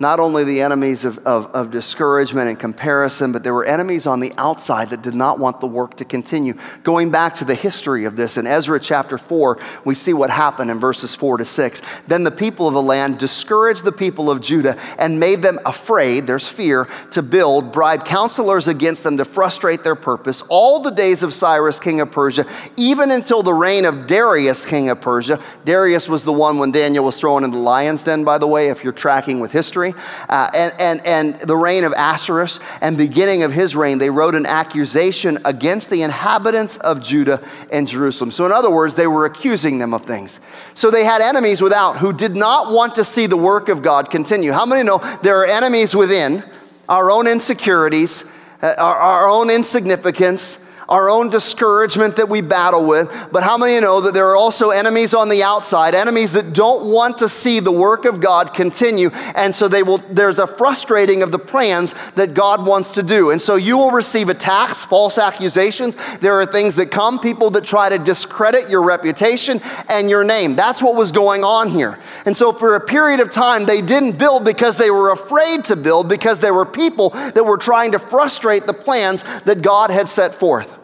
not 0.00 0.20
only 0.20 0.44
the 0.44 0.62
enemies 0.62 1.04
of, 1.04 1.18
of, 1.26 1.46
of, 1.46 1.70
discouragement 1.72 2.48
and 2.48 2.58
comparison, 2.58 3.32
but 3.32 3.42
there 3.42 3.52
were 3.52 3.64
enemies 3.64 4.06
on 4.06 4.20
the 4.20 4.32
outside 4.38 4.90
that 4.90 5.02
did 5.02 5.14
not 5.14 5.38
want 5.40 5.60
the 5.60 5.66
work 5.66 5.96
to 5.96 6.04
continue. 6.04 6.54
Going 6.84 7.10
back 7.10 7.34
to 7.34 7.44
the 7.44 7.54
history 7.54 8.04
of 8.04 8.16
this 8.16 8.36
in 8.36 8.46
Ezra 8.46 8.78
chapter 8.78 9.18
4, 9.18 9.58
we 9.84 9.94
see 9.94 10.12
what 10.12 10.30
happened 10.30 10.70
in 10.70 10.78
verses 10.78 11.14
4 11.16 11.38
to 11.38 11.44
6. 11.44 11.82
Then 12.06 12.22
the 12.22 12.30
people 12.30 12.68
of 12.68 12.74
the 12.74 12.82
land 12.82 13.18
discouraged 13.18 13.84
the 13.84 13.92
people 13.92 14.30
of 14.30 14.40
Judah 14.40 14.78
and 14.98 15.18
made 15.18 15.42
them 15.42 15.58
afraid, 15.66 16.26
there's 16.26 16.46
fear, 16.46 16.88
to 17.10 17.22
build, 17.22 17.72
bribe 17.72 18.04
counselors 18.04 18.68
against 18.68 19.02
them 19.02 19.16
to 19.16 19.24
frustrate 19.24 19.82
their 19.82 19.96
purpose 19.96 20.42
all 20.42 20.80
the 20.80 20.90
days 20.90 21.24
of 21.24 21.34
Cyrus, 21.34 21.80
king 21.80 22.00
of 22.00 22.12
Persia, 22.12 22.46
even 22.76 23.10
until 23.10 23.42
the 23.42 23.54
reign 23.54 23.84
of 23.84 24.06
Darius, 24.06 24.64
king 24.64 24.90
of 24.90 25.00
Persia. 25.00 25.40
Darius 25.64 26.08
was 26.08 26.22
the 26.22 26.32
one 26.32 26.58
when 26.58 26.70
Daniel 26.70 27.04
was 27.04 27.18
thrown 27.18 27.42
in 27.42 27.50
the 27.50 27.58
lion's 27.58 28.04
den, 28.04 28.22
by 28.22 28.38
the 28.38 28.46
way, 28.46 28.68
if 28.68 28.84
you're 28.84 28.92
tracking 28.92 29.40
with 29.40 29.50
history 29.50 29.87
uh, 30.28 30.50
and, 30.54 30.74
and, 30.78 31.06
and 31.06 31.40
the 31.40 31.56
reign 31.56 31.84
of 31.84 31.92
Ahasuerus 31.92 32.60
and 32.80 32.96
beginning 32.96 33.42
of 33.42 33.52
his 33.52 33.74
reign, 33.74 33.98
they 33.98 34.10
wrote 34.10 34.34
an 34.34 34.46
accusation 34.46 35.38
against 35.44 35.90
the 35.90 36.02
inhabitants 36.02 36.76
of 36.78 37.02
Judah 37.02 37.42
and 37.72 37.86
Jerusalem. 37.88 38.30
So, 38.30 38.46
in 38.46 38.52
other 38.52 38.70
words, 38.70 38.94
they 38.94 39.06
were 39.06 39.24
accusing 39.24 39.78
them 39.78 39.94
of 39.94 40.04
things. 40.04 40.40
So, 40.74 40.90
they 40.90 41.04
had 41.04 41.22
enemies 41.22 41.60
without 41.60 41.98
who 41.98 42.12
did 42.12 42.36
not 42.36 42.72
want 42.72 42.94
to 42.96 43.04
see 43.04 43.26
the 43.26 43.36
work 43.36 43.68
of 43.68 43.82
God 43.82 44.10
continue. 44.10 44.52
How 44.52 44.66
many 44.66 44.82
know 44.82 44.98
there 45.22 45.38
are 45.40 45.46
enemies 45.46 45.94
within, 45.94 46.42
our 46.88 47.10
own 47.10 47.26
insecurities, 47.26 48.24
uh, 48.62 48.74
our, 48.78 48.96
our 48.96 49.28
own 49.28 49.50
insignificance? 49.50 50.64
Our 50.88 51.10
own 51.10 51.28
discouragement 51.28 52.16
that 52.16 52.28
we 52.28 52.40
battle 52.40 52.86
with, 52.86 53.12
but 53.30 53.42
how 53.42 53.58
many 53.58 53.78
know 53.80 54.00
that 54.00 54.14
there 54.14 54.28
are 54.28 54.36
also 54.36 54.70
enemies 54.70 55.12
on 55.12 55.28
the 55.28 55.42
outside, 55.42 55.94
enemies 55.94 56.32
that 56.32 56.52
don't 56.54 56.90
want 56.90 57.18
to 57.18 57.28
see 57.28 57.60
the 57.60 57.72
work 57.72 58.06
of 58.06 58.20
God 58.20 58.54
continue, 58.54 59.10
and 59.34 59.54
so 59.54 59.68
they 59.68 59.82
will 59.82 59.98
there's 60.10 60.38
a 60.38 60.46
frustrating 60.46 61.22
of 61.22 61.32
the 61.32 61.38
plans 61.38 61.94
that 62.12 62.34
God 62.34 62.64
wants 62.64 62.92
to 62.92 63.02
do. 63.02 63.30
And 63.30 63.40
so 63.40 63.56
you 63.56 63.76
will 63.76 63.90
receive 63.90 64.28
attacks, 64.28 64.82
false 64.82 65.18
accusations. 65.18 65.96
There 66.20 66.40
are 66.40 66.46
things 66.46 66.76
that 66.76 66.90
come, 66.90 67.18
people 67.18 67.50
that 67.50 67.64
try 67.64 67.88
to 67.88 67.98
discredit 67.98 68.70
your 68.70 68.82
reputation 68.82 69.60
and 69.88 70.08
your 70.08 70.24
name. 70.24 70.56
That's 70.56 70.82
what 70.82 70.94
was 70.94 71.12
going 71.12 71.44
on 71.44 71.68
here. 71.68 71.98
And 72.24 72.36
so 72.36 72.52
for 72.52 72.74
a 72.74 72.80
period 72.80 73.20
of 73.20 73.30
time 73.30 73.66
they 73.66 73.82
didn't 73.82 74.18
build 74.18 74.44
because 74.44 74.76
they 74.76 74.90
were 74.90 75.10
afraid 75.10 75.64
to 75.64 75.76
build 75.76 76.08
because 76.08 76.38
there 76.38 76.54
were 76.54 76.66
people 76.66 77.10
that 77.10 77.44
were 77.44 77.58
trying 77.58 77.92
to 77.92 77.98
frustrate 77.98 78.66
the 78.66 78.72
plans 78.72 79.22
that 79.42 79.62
God 79.62 79.90
had 79.90 80.08
set 80.08 80.34
forth. 80.34 80.77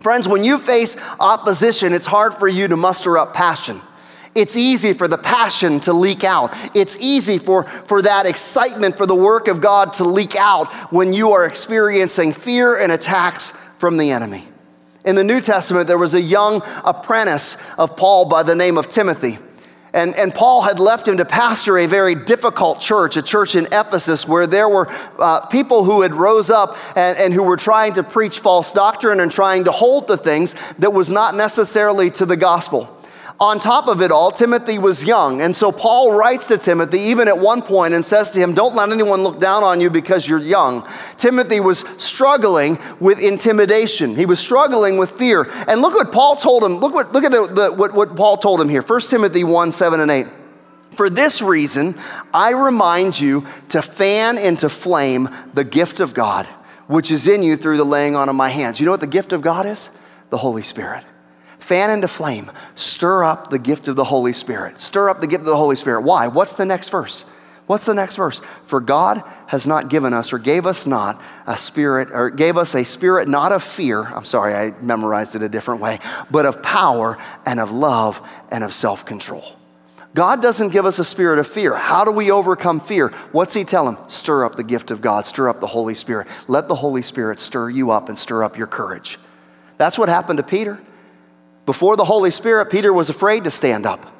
Friends, 0.00 0.28
when 0.28 0.44
you 0.44 0.58
face 0.58 0.96
opposition, 1.18 1.92
it's 1.92 2.06
hard 2.06 2.34
for 2.34 2.46
you 2.46 2.68
to 2.68 2.76
muster 2.76 3.18
up 3.18 3.34
passion. 3.34 3.82
It's 4.34 4.56
easy 4.56 4.92
for 4.92 5.08
the 5.08 5.18
passion 5.18 5.80
to 5.80 5.92
leak 5.92 6.22
out. 6.22 6.54
It's 6.74 6.96
easy 7.00 7.38
for, 7.38 7.64
for 7.64 8.02
that 8.02 8.24
excitement 8.24 8.96
for 8.96 9.06
the 9.06 9.14
work 9.14 9.48
of 9.48 9.60
God 9.60 9.94
to 9.94 10.04
leak 10.04 10.36
out 10.36 10.72
when 10.92 11.12
you 11.12 11.32
are 11.32 11.44
experiencing 11.44 12.32
fear 12.32 12.76
and 12.76 12.92
attacks 12.92 13.52
from 13.78 13.96
the 13.96 14.12
enemy. 14.12 14.46
In 15.04 15.16
the 15.16 15.24
New 15.24 15.40
Testament, 15.40 15.88
there 15.88 15.98
was 15.98 16.14
a 16.14 16.20
young 16.20 16.62
apprentice 16.84 17.56
of 17.76 17.96
Paul 17.96 18.26
by 18.26 18.42
the 18.42 18.54
name 18.54 18.78
of 18.78 18.88
Timothy. 18.88 19.38
And, 19.92 20.14
and 20.16 20.34
Paul 20.34 20.62
had 20.62 20.78
left 20.78 21.08
him 21.08 21.16
to 21.16 21.24
pastor 21.24 21.78
a 21.78 21.86
very 21.86 22.14
difficult 22.14 22.80
church, 22.80 23.16
a 23.16 23.22
church 23.22 23.54
in 23.54 23.66
Ephesus, 23.66 24.28
where 24.28 24.46
there 24.46 24.68
were 24.68 24.88
uh, 25.18 25.46
people 25.46 25.84
who 25.84 26.02
had 26.02 26.12
rose 26.12 26.50
up 26.50 26.76
and, 26.96 27.16
and 27.16 27.32
who 27.32 27.42
were 27.42 27.56
trying 27.56 27.94
to 27.94 28.02
preach 28.02 28.40
false 28.40 28.72
doctrine 28.72 29.20
and 29.20 29.32
trying 29.32 29.64
to 29.64 29.72
hold 29.72 30.08
to 30.08 30.16
things 30.16 30.54
that 30.78 30.92
was 30.92 31.10
not 31.10 31.34
necessarily 31.34 32.10
to 32.10 32.26
the 32.26 32.36
gospel 32.36 32.94
on 33.40 33.60
top 33.60 33.86
of 33.86 34.02
it 34.02 34.10
all, 34.10 34.32
Timothy 34.32 34.78
was 34.78 35.04
young. 35.04 35.40
And 35.40 35.56
so 35.56 35.70
Paul 35.70 36.12
writes 36.12 36.48
to 36.48 36.58
Timothy, 36.58 36.98
even 36.98 37.28
at 37.28 37.38
one 37.38 37.62
point, 37.62 37.94
and 37.94 38.04
says 38.04 38.32
to 38.32 38.40
him, 38.40 38.52
Don't 38.52 38.74
let 38.74 38.90
anyone 38.90 39.22
look 39.22 39.38
down 39.38 39.62
on 39.62 39.80
you 39.80 39.90
because 39.90 40.26
you're 40.26 40.40
young. 40.40 40.86
Timothy 41.16 41.60
was 41.60 41.84
struggling 41.98 42.78
with 42.98 43.20
intimidation, 43.20 44.16
he 44.16 44.26
was 44.26 44.40
struggling 44.40 44.98
with 44.98 45.12
fear. 45.12 45.48
And 45.68 45.80
look 45.80 45.94
what 45.94 46.10
Paul 46.10 46.34
told 46.34 46.64
him. 46.64 46.78
Look, 46.78 46.92
what, 46.92 47.12
look 47.12 47.24
at 47.24 47.30
the, 47.30 47.46
the, 47.46 47.72
what, 47.72 47.94
what 47.94 48.16
Paul 48.16 48.36
told 48.36 48.60
him 48.60 48.68
here 48.68 48.82
1 48.82 49.00
Timothy 49.02 49.44
1 49.44 49.72
7 49.72 50.00
and 50.00 50.10
8. 50.10 50.26
For 50.94 51.08
this 51.08 51.40
reason, 51.40 51.96
I 52.34 52.50
remind 52.50 53.20
you 53.20 53.46
to 53.68 53.82
fan 53.82 54.36
into 54.36 54.68
flame 54.68 55.28
the 55.54 55.62
gift 55.62 56.00
of 56.00 56.12
God, 56.12 56.46
which 56.88 57.12
is 57.12 57.28
in 57.28 57.44
you 57.44 57.56
through 57.56 57.76
the 57.76 57.84
laying 57.84 58.16
on 58.16 58.28
of 58.28 58.34
my 58.34 58.48
hands. 58.48 58.80
You 58.80 58.86
know 58.86 58.92
what 58.92 59.00
the 59.00 59.06
gift 59.06 59.32
of 59.32 59.42
God 59.42 59.64
is? 59.64 59.90
The 60.30 60.38
Holy 60.38 60.62
Spirit 60.62 61.04
fan 61.68 61.90
into 61.90 62.08
flame, 62.08 62.50
stir 62.74 63.22
up 63.22 63.50
the 63.50 63.58
gift 63.58 63.88
of 63.88 63.94
the 63.96 64.04
Holy 64.04 64.32
Spirit. 64.32 64.80
Stir 64.80 65.10
up 65.10 65.20
the 65.20 65.26
gift 65.26 65.40
of 65.40 65.46
the 65.46 65.56
Holy 65.56 65.76
Spirit. 65.76 66.00
Why? 66.00 66.26
What's 66.26 66.54
the 66.54 66.64
next 66.64 66.88
verse? 66.88 67.26
What's 67.66 67.84
the 67.84 67.92
next 67.92 68.16
verse? 68.16 68.40
For 68.64 68.80
God 68.80 69.22
has 69.48 69.66
not 69.66 69.90
given 69.90 70.14
us 70.14 70.32
or 70.32 70.38
gave 70.38 70.64
us 70.64 70.86
not 70.86 71.20
a 71.46 71.58
spirit, 71.58 72.08
or 72.10 72.30
gave 72.30 72.56
us 72.56 72.74
a 72.74 72.82
spirit 72.86 73.28
not 73.28 73.52
of 73.52 73.62
fear. 73.62 74.02
I'm 74.02 74.24
sorry, 74.24 74.54
I 74.54 74.72
memorized 74.80 75.36
it 75.36 75.42
a 75.42 75.48
different 75.50 75.82
way, 75.82 75.98
but 76.30 76.46
of 76.46 76.62
power 76.62 77.18
and 77.44 77.60
of 77.60 77.70
love 77.70 78.26
and 78.50 78.64
of 78.64 78.72
self 78.72 79.04
control. 79.04 79.44
God 80.14 80.40
doesn't 80.40 80.70
give 80.70 80.86
us 80.86 80.98
a 80.98 81.04
spirit 81.04 81.38
of 81.38 81.46
fear. 81.46 81.76
How 81.76 82.06
do 82.06 82.10
we 82.10 82.30
overcome 82.30 82.80
fear? 82.80 83.08
What's 83.32 83.52
He 83.52 83.64
tell 83.64 83.86
him? 83.86 83.98
Stir 84.08 84.46
up 84.46 84.56
the 84.56 84.64
gift 84.64 84.90
of 84.90 85.02
God, 85.02 85.26
stir 85.26 85.50
up 85.50 85.60
the 85.60 85.66
Holy 85.66 85.94
Spirit. 85.94 86.28
Let 86.48 86.66
the 86.66 86.76
Holy 86.76 87.02
Spirit 87.02 87.38
stir 87.38 87.68
you 87.68 87.90
up 87.90 88.08
and 88.08 88.18
stir 88.18 88.42
up 88.42 88.56
your 88.56 88.66
courage. 88.66 89.18
That's 89.76 89.98
what 89.98 90.08
happened 90.08 90.38
to 90.38 90.42
Peter. 90.42 90.80
Before 91.68 91.96
the 91.96 92.04
Holy 92.06 92.30
Spirit, 92.30 92.70
Peter 92.70 92.94
was 92.94 93.10
afraid 93.10 93.44
to 93.44 93.50
stand 93.50 93.84
up. 93.84 94.10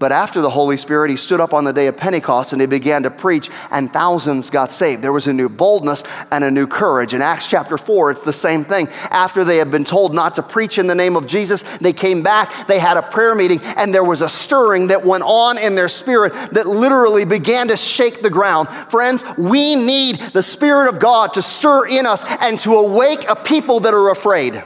But 0.00 0.10
after 0.10 0.40
the 0.40 0.50
Holy 0.50 0.76
Spirit, 0.76 1.12
he 1.12 1.16
stood 1.16 1.40
up 1.40 1.54
on 1.54 1.62
the 1.62 1.72
day 1.72 1.86
of 1.86 1.96
Pentecost 1.96 2.52
and 2.52 2.60
he 2.60 2.66
began 2.66 3.04
to 3.04 3.10
preach, 3.10 3.50
and 3.70 3.92
thousands 3.92 4.50
got 4.50 4.72
saved. 4.72 5.00
There 5.00 5.12
was 5.12 5.28
a 5.28 5.32
new 5.32 5.48
boldness 5.48 6.02
and 6.32 6.42
a 6.42 6.50
new 6.50 6.66
courage. 6.66 7.14
In 7.14 7.22
Acts 7.22 7.46
chapter 7.46 7.78
4, 7.78 8.10
it's 8.10 8.22
the 8.22 8.32
same 8.32 8.64
thing. 8.64 8.88
After 9.12 9.44
they 9.44 9.58
had 9.58 9.70
been 9.70 9.84
told 9.84 10.12
not 10.12 10.34
to 10.34 10.42
preach 10.42 10.76
in 10.76 10.88
the 10.88 10.94
name 10.96 11.14
of 11.14 11.28
Jesus, 11.28 11.62
they 11.78 11.92
came 11.92 12.24
back, 12.24 12.66
they 12.66 12.80
had 12.80 12.96
a 12.96 13.02
prayer 13.02 13.36
meeting, 13.36 13.60
and 13.76 13.94
there 13.94 14.02
was 14.02 14.20
a 14.20 14.28
stirring 14.28 14.88
that 14.88 15.04
went 15.04 15.22
on 15.22 15.56
in 15.56 15.76
their 15.76 15.88
spirit 15.88 16.32
that 16.50 16.66
literally 16.66 17.24
began 17.24 17.68
to 17.68 17.76
shake 17.76 18.22
the 18.22 18.30
ground. 18.30 18.68
Friends, 18.90 19.22
we 19.38 19.76
need 19.76 20.18
the 20.32 20.42
Spirit 20.42 20.88
of 20.88 20.98
God 20.98 21.34
to 21.34 21.42
stir 21.42 21.86
in 21.86 22.06
us 22.06 22.24
and 22.40 22.58
to 22.58 22.74
awake 22.74 23.24
a 23.28 23.36
people 23.36 23.78
that 23.78 23.94
are 23.94 24.10
afraid 24.10 24.64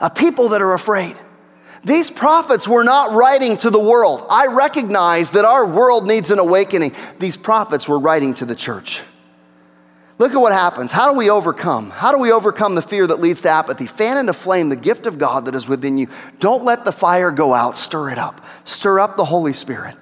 a 0.00 0.10
people 0.10 0.50
that 0.50 0.62
are 0.62 0.74
afraid. 0.74 1.18
These 1.84 2.10
prophets 2.10 2.66
were 2.66 2.84
not 2.84 3.12
writing 3.12 3.56
to 3.58 3.70
the 3.70 3.78
world. 3.78 4.26
I 4.28 4.48
recognize 4.48 5.30
that 5.32 5.44
our 5.44 5.64
world 5.64 6.06
needs 6.06 6.30
an 6.30 6.38
awakening. 6.38 6.94
These 7.18 7.36
prophets 7.36 7.88
were 7.88 7.98
writing 7.98 8.34
to 8.34 8.44
the 8.44 8.56
church. 8.56 9.02
Look 10.18 10.32
at 10.32 10.38
what 10.38 10.52
happens. 10.52 10.90
How 10.90 11.12
do 11.12 11.16
we 11.16 11.30
overcome? 11.30 11.90
How 11.90 12.10
do 12.10 12.18
we 12.18 12.32
overcome 12.32 12.74
the 12.74 12.82
fear 12.82 13.06
that 13.06 13.20
leads 13.20 13.42
to 13.42 13.50
apathy? 13.50 13.86
Fan 13.86 14.18
into 14.18 14.32
flame 14.32 14.68
the 14.68 14.76
gift 14.76 15.06
of 15.06 15.16
God 15.16 15.44
that 15.44 15.54
is 15.54 15.68
within 15.68 15.96
you. 15.96 16.08
Don't 16.40 16.64
let 16.64 16.84
the 16.84 16.90
fire 16.90 17.30
go 17.30 17.54
out. 17.54 17.78
Stir 17.78 18.10
it 18.10 18.18
up. 18.18 18.44
Stir 18.64 18.98
up 18.98 19.16
the 19.16 19.24
Holy 19.24 19.52
Spirit. 19.52 19.96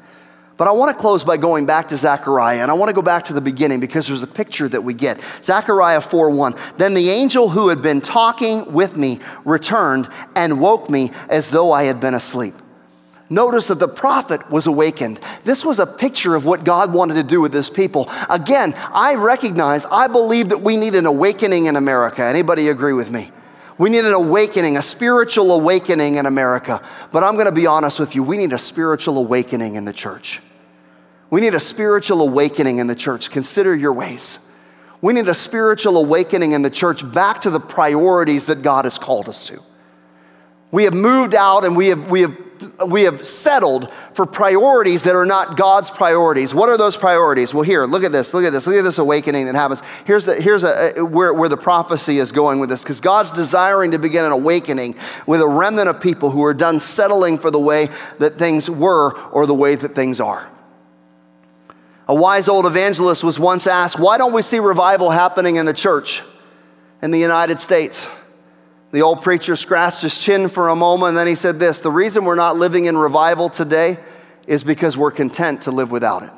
But 0.56 0.68
I 0.68 0.72
want 0.72 0.94
to 0.94 0.98
close 0.98 1.22
by 1.22 1.36
going 1.36 1.66
back 1.66 1.88
to 1.88 1.96
Zechariah, 1.98 2.62
and 2.62 2.70
I 2.70 2.74
want 2.74 2.88
to 2.88 2.94
go 2.94 3.02
back 3.02 3.26
to 3.26 3.34
the 3.34 3.42
beginning 3.42 3.78
because 3.78 4.06
there's 4.06 4.22
a 4.22 4.26
picture 4.26 4.68
that 4.68 4.82
we 4.82 4.94
get. 4.94 5.20
Zechariah 5.42 6.00
4:1. 6.00 6.56
Then 6.78 6.94
the 6.94 7.10
angel 7.10 7.50
who 7.50 7.68
had 7.68 7.82
been 7.82 8.00
talking 8.00 8.72
with 8.72 8.96
me 8.96 9.20
returned 9.44 10.08
and 10.34 10.58
woke 10.58 10.88
me 10.88 11.10
as 11.28 11.50
though 11.50 11.72
I 11.72 11.84
had 11.84 12.00
been 12.00 12.14
asleep. 12.14 12.54
Notice 13.28 13.68
that 13.68 13.80
the 13.80 13.88
prophet 13.88 14.50
was 14.50 14.66
awakened. 14.66 15.18
This 15.44 15.64
was 15.64 15.80
a 15.80 15.86
picture 15.86 16.36
of 16.36 16.44
what 16.44 16.64
God 16.64 16.92
wanted 16.92 17.14
to 17.14 17.24
do 17.24 17.40
with 17.40 17.52
this 17.52 17.68
people. 17.68 18.08
Again, 18.30 18.72
I 18.94 19.16
recognize, 19.16 19.84
I 19.86 20.06
believe 20.06 20.50
that 20.50 20.62
we 20.62 20.76
need 20.76 20.94
an 20.94 21.06
awakening 21.06 21.66
in 21.66 21.74
America. 21.74 22.22
Anybody 22.22 22.68
agree 22.68 22.92
with 22.92 23.10
me? 23.10 23.32
We 23.78 23.90
need 23.90 24.04
an 24.04 24.14
awakening, 24.14 24.76
a 24.76 24.82
spiritual 24.82 25.52
awakening 25.52 26.16
in 26.16 26.24
America. 26.24 26.80
But 27.12 27.24
I'm 27.24 27.34
going 27.34 27.46
to 27.46 27.52
be 27.52 27.66
honest 27.66 27.98
with 27.98 28.14
you, 28.14 28.22
we 28.22 28.38
need 28.38 28.52
a 28.52 28.58
spiritual 28.58 29.18
awakening 29.18 29.74
in 29.74 29.84
the 29.84 29.92
church. 29.92 30.40
We 31.36 31.42
need 31.42 31.54
a 31.54 31.60
spiritual 31.60 32.22
awakening 32.22 32.78
in 32.78 32.86
the 32.86 32.94
church. 32.94 33.30
Consider 33.30 33.76
your 33.76 33.92
ways. 33.92 34.38
We 35.02 35.12
need 35.12 35.28
a 35.28 35.34
spiritual 35.34 35.98
awakening 35.98 36.52
in 36.52 36.62
the 36.62 36.70
church 36.70 37.02
back 37.12 37.42
to 37.42 37.50
the 37.50 37.60
priorities 37.60 38.46
that 38.46 38.62
God 38.62 38.86
has 38.86 38.96
called 38.96 39.28
us 39.28 39.46
to. 39.48 39.62
We 40.70 40.84
have 40.84 40.94
moved 40.94 41.34
out 41.34 41.66
and 41.66 41.76
we 41.76 41.88
have, 41.88 42.10
we 42.10 42.22
have, 42.22 42.38
we 42.88 43.02
have 43.02 43.22
settled 43.22 43.92
for 44.14 44.24
priorities 44.24 45.02
that 45.02 45.14
are 45.14 45.26
not 45.26 45.58
God's 45.58 45.90
priorities. 45.90 46.54
What 46.54 46.70
are 46.70 46.78
those 46.78 46.96
priorities? 46.96 47.52
Well, 47.52 47.64
here, 47.64 47.84
look 47.84 48.02
at 48.02 48.12
this, 48.12 48.32
look 48.32 48.46
at 48.46 48.54
this, 48.54 48.66
look 48.66 48.76
at 48.76 48.84
this 48.84 48.96
awakening 48.96 49.44
that 49.44 49.54
happens. 49.54 49.82
Here's, 50.06 50.24
the, 50.24 50.40
here's 50.40 50.64
a, 50.64 51.04
where, 51.04 51.34
where 51.34 51.50
the 51.50 51.58
prophecy 51.58 52.16
is 52.16 52.32
going 52.32 52.60
with 52.60 52.70
this, 52.70 52.82
because 52.82 53.02
God's 53.02 53.30
desiring 53.30 53.90
to 53.90 53.98
begin 53.98 54.24
an 54.24 54.32
awakening 54.32 54.96
with 55.26 55.42
a 55.42 55.46
remnant 55.46 55.90
of 55.90 56.00
people 56.00 56.30
who 56.30 56.42
are 56.46 56.54
done 56.54 56.80
settling 56.80 57.36
for 57.36 57.50
the 57.50 57.60
way 57.60 57.88
that 58.20 58.38
things 58.38 58.70
were 58.70 59.14
or 59.32 59.44
the 59.44 59.52
way 59.52 59.74
that 59.74 59.94
things 59.94 60.18
are. 60.18 60.50
A 62.08 62.14
wise 62.14 62.48
old 62.48 62.66
evangelist 62.66 63.24
was 63.24 63.38
once 63.38 63.66
asked, 63.66 63.98
Why 63.98 64.18
don't 64.18 64.32
we 64.32 64.42
see 64.42 64.58
revival 64.58 65.10
happening 65.10 65.56
in 65.56 65.66
the 65.66 65.72
church 65.72 66.22
in 67.02 67.10
the 67.10 67.18
United 67.18 67.58
States? 67.58 68.06
The 68.92 69.02
old 69.02 69.22
preacher 69.22 69.56
scratched 69.56 70.02
his 70.02 70.16
chin 70.16 70.48
for 70.48 70.68
a 70.68 70.76
moment 70.76 71.10
and 71.10 71.18
then 71.18 71.26
he 71.26 71.34
said 71.34 71.58
this 71.58 71.80
The 71.80 71.90
reason 71.90 72.24
we're 72.24 72.36
not 72.36 72.56
living 72.56 72.84
in 72.84 72.96
revival 72.96 73.48
today 73.48 73.98
is 74.46 74.62
because 74.62 74.96
we're 74.96 75.10
content 75.10 75.62
to 75.62 75.72
live 75.72 75.90
without 75.90 76.22
it. 76.22 76.30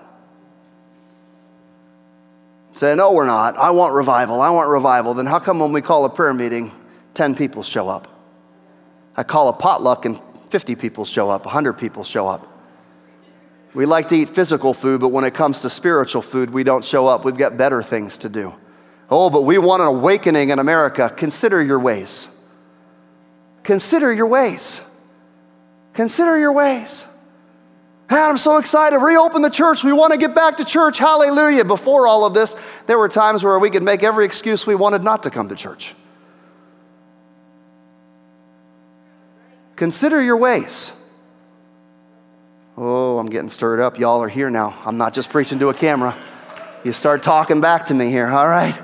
Say, 2.73 2.95
no, 2.95 3.13
we're 3.13 3.27
not. 3.27 3.57
I 3.57 3.73
want 3.73 3.93
revival. 3.93 4.41
I 4.41 4.51
want 4.51 4.71
revival. 4.71 5.13
Then 5.13 5.27
how 5.27 5.41
come 5.41 5.59
when 5.59 5.73
we 5.73 5.83
call 5.83 6.05
a 6.05 6.11
prayer 6.11 6.33
meeting, 6.33 6.73
10 7.15 7.35
people 7.35 7.63
show 7.63 7.89
up? 7.89 8.07
I 9.17 9.25
call 9.25 9.49
a 9.49 9.53
potluck 9.53 10.05
and 10.05 10.21
50 10.49 10.77
people 10.77 11.05
show 11.05 11.29
up, 11.29 11.45
100 11.45 11.73
people 11.75 12.05
show 12.05 12.29
up. 12.29 12.48
We 13.75 13.87
like 13.87 14.09
to 14.09 14.17
eat 14.17 14.31
physical 14.31 14.75
food, 14.75 15.01
but 15.01 15.09
when 15.09 15.25
it 15.25 15.35
comes 15.35 15.61
to 15.63 15.71
spiritual 15.71 16.23
food, 16.23 16.51
we 16.51 16.65
don't 16.65 16.85
show 16.85 17.07
up. 17.07 17.25
We've 17.25 17.37
got 17.37 17.57
better 17.57 17.83
things 17.83 18.19
to 18.19 18.29
do. 18.29 18.55
Oh, 19.11 19.31
but 19.31 19.43
we 19.43 19.59
want 19.59 19.83
an 19.83 19.89
awakening 19.89 20.51
in 20.51 20.59
America. 20.59 21.13
Consider 21.15 21.63
your 21.63 21.79
ways. 21.79 22.29
Consider 23.63 24.13
your 24.13 24.27
ways. 24.27 24.81
Consider 25.93 26.39
your 26.39 26.53
ways. 26.53 27.05
I'm 28.11 28.39
so 28.39 28.57
excited. 28.57 28.99
Reopen 28.99 29.43
the 29.43 29.51
church. 29.51 29.85
We 29.85 29.93
want 29.93 30.13
to 30.13 30.19
get 30.19 30.35
back 30.35 30.57
to 30.59 30.65
church. 30.65 30.99
Hallelujah. 30.99 31.65
Before 31.65 32.07
all 32.07 32.25
of 32.25 32.33
this, 32.33 32.57
there 32.87 32.99
were 32.99 33.09
times 33.09 33.45
where 33.45 33.59
we 33.59 33.69
could 33.69 33.83
make 33.83 34.03
every 34.03 34.25
excuse 34.25 34.67
we 34.67 34.75
wanted 34.75 35.03
not 35.03 35.25
to 35.25 35.31
come 35.31 35.51
to 35.51 35.55
church. 35.55 35.95
Consider 39.77 40.23
your 40.23 40.39
ways. 40.39 40.93
Oh, 42.81 43.19
I'm 43.19 43.27
getting 43.27 43.49
stirred 43.49 43.81
up. 43.81 43.99
Y'all 43.99 44.23
are 44.23 44.29
here 44.29 44.51
now. 44.51 44.73
I'm 44.85 44.99
not 44.99 45.13
just 45.13 45.31
preaching 45.31 45.59
to 45.59 45.69
a 45.69 45.75
camera. 45.75 46.17
You 46.85 46.93
start 46.93 47.25
talking 47.25 47.61
back 47.61 47.87
to 47.87 47.95
me 47.95 48.09
here, 48.09 48.29
all 48.29 48.47
right? 48.47 48.81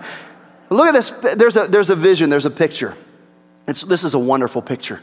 Look 0.68 0.88
at 0.88 0.94
this. 0.94 1.10
There's 1.10 1.56
a, 1.56 1.68
there's 1.68 1.90
a 1.90 1.94
vision, 1.94 2.28
there's 2.28 2.44
a 2.44 2.50
picture. 2.50 2.96
It's, 3.68 3.82
this 3.82 4.02
is 4.02 4.14
a 4.14 4.18
wonderful 4.18 4.62
picture. 4.62 5.00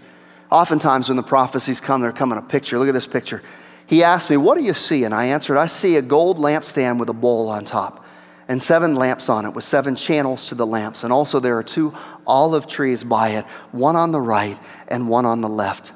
Oftentimes, 0.51 1.07
when 1.07 1.15
the 1.15 1.23
prophecies 1.23 1.79
come, 1.79 2.01
they're 2.01 2.11
coming 2.11 2.37
a 2.37 2.41
picture. 2.41 2.77
Look 2.77 2.89
at 2.89 2.93
this 2.93 3.07
picture. 3.07 3.41
He 3.87 4.03
asked 4.03 4.29
me, 4.29 4.35
What 4.35 4.57
do 4.57 4.63
you 4.63 4.73
see? 4.73 5.05
And 5.05 5.13
I 5.13 5.27
answered, 5.27 5.57
I 5.57 5.67
see 5.67 5.95
a 5.95 6.01
gold 6.01 6.37
lampstand 6.37 6.99
with 6.99 7.07
a 7.07 7.13
bowl 7.13 7.47
on 7.47 7.63
top 7.63 8.05
and 8.49 8.61
seven 8.61 8.95
lamps 8.95 9.29
on 9.29 9.45
it 9.45 9.53
with 9.53 9.63
seven 9.63 9.95
channels 9.95 10.49
to 10.49 10.55
the 10.55 10.67
lamps. 10.67 11.05
And 11.05 11.13
also, 11.13 11.39
there 11.39 11.57
are 11.57 11.63
two 11.63 11.93
olive 12.27 12.67
trees 12.67 13.05
by 13.05 13.29
it, 13.29 13.45
one 13.71 13.95
on 13.95 14.11
the 14.11 14.19
right 14.19 14.59
and 14.89 15.07
one 15.07 15.25
on 15.25 15.39
the 15.39 15.47
left. 15.47 15.93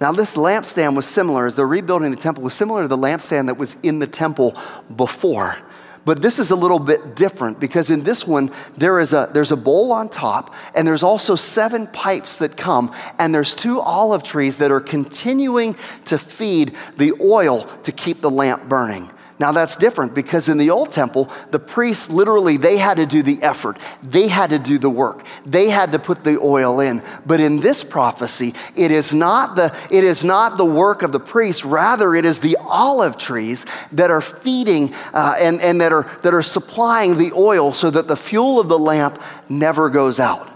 Now, 0.00 0.12
this 0.12 0.36
lampstand 0.36 0.94
was 0.94 1.06
similar, 1.06 1.46
as 1.46 1.56
they're 1.56 1.66
rebuilding 1.66 2.10
the 2.10 2.16
temple, 2.16 2.44
was 2.44 2.54
similar 2.54 2.82
to 2.82 2.88
the 2.88 2.96
lampstand 2.96 3.46
that 3.46 3.58
was 3.58 3.76
in 3.82 3.98
the 3.98 4.06
temple 4.06 4.56
before. 4.94 5.56
But 6.04 6.22
this 6.22 6.38
is 6.38 6.50
a 6.50 6.56
little 6.56 6.78
bit 6.78 7.16
different 7.16 7.60
because 7.60 7.90
in 7.90 8.04
this 8.04 8.26
one, 8.26 8.50
there 8.76 9.00
is 9.00 9.12
a, 9.12 9.28
there's 9.34 9.52
a 9.52 9.56
bowl 9.56 9.92
on 9.92 10.08
top, 10.08 10.54
and 10.74 10.86
there's 10.86 11.02
also 11.02 11.34
seven 11.34 11.86
pipes 11.88 12.38
that 12.38 12.56
come, 12.56 12.94
and 13.18 13.34
there's 13.34 13.54
two 13.54 13.80
olive 13.80 14.22
trees 14.22 14.58
that 14.58 14.70
are 14.70 14.80
continuing 14.80 15.76
to 16.06 16.16
feed 16.16 16.74
the 16.96 17.12
oil 17.20 17.64
to 17.82 17.92
keep 17.92 18.20
the 18.20 18.30
lamp 18.30 18.68
burning. 18.68 19.10
Now 19.38 19.52
that's 19.52 19.76
different 19.76 20.14
because 20.14 20.48
in 20.48 20.58
the 20.58 20.70
old 20.70 20.90
temple, 20.90 21.30
the 21.52 21.60
priests 21.60 22.10
literally 22.10 22.56
they 22.56 22.76
had 22.76 22.96
to 22.96 23.06
do 23.06 23.22
the 23.22 23.40
effort. 23.42 23.78
They 24.02 24.26
had 24.26 24.50
to 24.50 24.58
do 24.58 24.78
the 24.78 24.90
work. 24.90 25.24
They 25.46 25.68
had 25.68 25.92
to 25.92 25.98
put 26.00 26.24
the 26.24 26.40
oil 26.40 26.80
in. 26.80 27.02
But 27.24 27.40
in 27.40 27.60
this 27.60 27.84
prophecy, 27.84 28.54
it 28.76 28.90
is 28.90 29.14
not 29.14 29.54
the 29.54 29.74
it 29.90 30.02
is 30.02 30.24
not 30.24 30.56
the 30.56 30.64
work 30.64 31.02
of 31.02 31.12
the 31.12 31.20
priest. 31.20 31.64
Rather, 31.64 32.16
it 32.16 32.24
is 32.24 32.40
the 32.40 32.56
olive 32.60 33.16
trees 33.16 33.64
that 33.92 34.10
are 34.10 34.20
feeding 34.20 34.92
uh, 35.12 35.36
and, 35.38 35.60
and 35.60 35.80
that 35.80 35.92
are 35.92 36.10
that 36.22 36.34
are 36.34 36.42
supplying 36.42 37.16
the 37.16 37.32
oil 37.32 37.72
so 37.72 37.90
that 37.90 38.08
the 38.08 38.16
fuel 38.16 38.58
of 38.58 38.68
the 38.68 38.78
lamp 38.78 39.22
never 39.48 39.88
goes 39.88 40.18
out. 40.18 40.50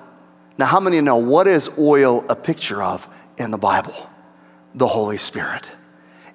Now, 0.58 0.66
how 0.66 0.80
many 0.80 1.00
know 1.00 1.16
what 1.16 1.46
is 1.46 1.70
oil 1.78 2.24
a 2.28 2.36
picture 2.36 2.82
of 2.82 3.08
in 3.38 3.52
the 3.52 3.58
Bible? 3.58 4.10
The 4.74 4.88
Holy 4.88 5.18
Spirit. 5.18 5.66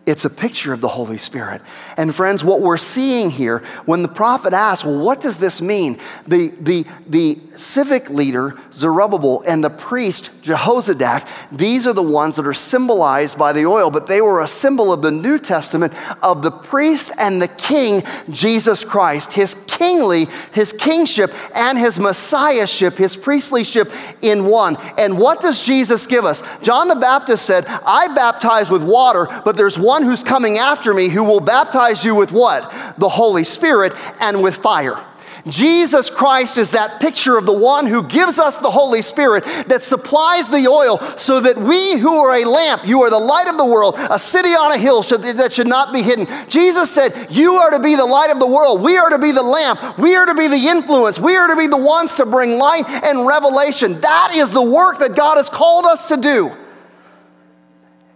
It's 0.08 0.24
a 0.24 0.30
picture 0.30 0.72
of 0.72 0.80
the 0.80 0.88
Holy 0.88 1.18
Spirit. 1.18 1.62
And 1.98 2.16
friends, 2.16 2.42
what 2.42 2.62
we're 2.62 2.78
seeing 2.78 3.30
here, 3.30 3.60
when 3.86 4.04
the 4.04 4.08
prophet 4.08 4.54
asks, 4.54 4.86
well, 4.86 4.98
what 4.98 5.20
does 5.20 5.36
this 5.36 5.62
mean? 5.62 6.00
The, 6.26 6.48
the, 6.62 6.86
the 7.08 7.38
civic 7.52 8.10
leader, 8.10 8.58
Zerubbabel, 8.72 9.44
and 9.46 9.62
the 9.62 9.70
priest, 9.70 10.30
Jehozadak, 10.44 11.28
these 11.52 11.86
are 11.86 11.92
the 11.92 12.02
ones 12.02 12.38
that 12.38 12.48
are 12.48 12.54
symbolized 12.54 13.38
by 13.38 13.52
the 13.52 13.66
oil, 13.66 13.92
but 13.92 14.08
they 14.08 14.22
were 14.22 14.40
a 14.40 14.48
symbol 14.48 14.94
of 14.94 15.02
the 15.02 15.12
New 15.12 15.38
Testament 15.38 15.94
of 16.24 16.42
the 16.42 16.52
priest 16.52 17.12
and 17.18 17.42
the 17.42 17.50
king, 17.50 18.02
Jesus 18.30 18.86
Christ, 18.86 19.34
his 19.34 19.56
kingly, 19.78 20.28
his 20.54 20.74
kingship, 20.74 21.34
and 21.56 21.78
his 21.78 22.00
messiahship, 22.00 22.98
his 22.98 23.16
priestlyship 23.16 23.94
in 24.22 24.46
one. 24.46 24.78
And 24.98 25.18
what 25.18 25.42
does 25.42 25.62
Jesus 25.62 26.08
give 26.08 26.26
us? 26.26 26.42
John 26.62 26.88
the 26.88 26.96
Baptist 26.96 27.46
said, 27.46 27.66
I 27.68 28.08
baptize 28.14 28.70
with 28.70 28.84
water, 28.84 29.28
but 29.46 29.56
there's 29.56 29.78
one 29.78 30.04
who's 30.04 30.24
coming 30.24 30.58
after 30.58 30.94
me 30.94 31.10
who 31.10 31.24
will 31.24 31.40
baptize 31.40 32.04
you 32.04 32.16
with 32.16 32.32
what? 32.32 32.70
The 32.98 33.10
Holy 33.10 33.44
Spirit 33.44 33.94
and 34.20 34.42
with 34.42 34.56
fire. 34.58 35.04
Jesus 35.50 36.10
Christ 36.10 36.58
is 36.58 36.72
that 36.72 37.00
picture 37.00 37.38
of 37.38 37.46
the 37.46 37.54
one 37.54 37.86
who 37.86 38.04
gives 38.04 38.40
us 38.40 38.58
the 38.58 38.72
Holy 38.72 39.02
Spirit 39.02 39.44
that 39.68 39.84
supplies 39.84 40.48
the 40.50 40.68
oil 40.68 41.00
so 41.18 41.40
that 41.40 41.58
we 41.58 41.98
who 42.00 42.14
are 42.14 42.36
a 42.36 42.46
lamp, 42.46 42.88
you 42.88 43.02
are 43.02 43.10
the 43.10 43.20
light 43.20 43.48
of 43.48 43.58
the 43.58 43.66
world, 43.66 43.96
a 43.98 44.20
city 44.20 44.50
on 44.50 44.72
a 44.72 44.78
hill 44.78 45.02
that 45.02 45.54
should 45.54 45.68
not 45.68 45.94
be 45.94 46.02
hidden. 46.02 46.28
Jesus 46.50 46.92
said, 46.92 47.28
You 47.30 47.54
are 47.54 47.72
to 47.72 47.80
be 47.80 47.96
the 47.96 48.06
light 48.06 48.30
of 48.30 48.40
the 48.40 48.48
world. 48.48 48.82
We 48.82 48.98
are 48.98 49.10
to 49.10 49.20
be 49.20 49.32
the 49.32 49.44
lamp. 49.44 49.98
We 49.98 50.16
are 50.16 50.26
to 50.26 50.36
be 50.36 50.48
the 50.48 50.68
influence. 50.70 51.20
We 51.20 51.36
are 51.36 51.48
to 51.48 51.56
be 51.56 51.68
the 51.68 51.78
ones 51.78 52.16
to 52.16 52.26
bring 52.26 52.58
light 52.58 52.86
and 52.88 53.26
revelation. 53.26 54.00
That 54.02 54.32
is 54.36 54.52
the 54.52 54.64
work 54.64 55.00
that 55.00 55.16
God 55.16 55.38
has 55.38 55.50
called 55.50 55.86
us 55.86 56.06
to 56.06 56.18
do. 56.18 56.56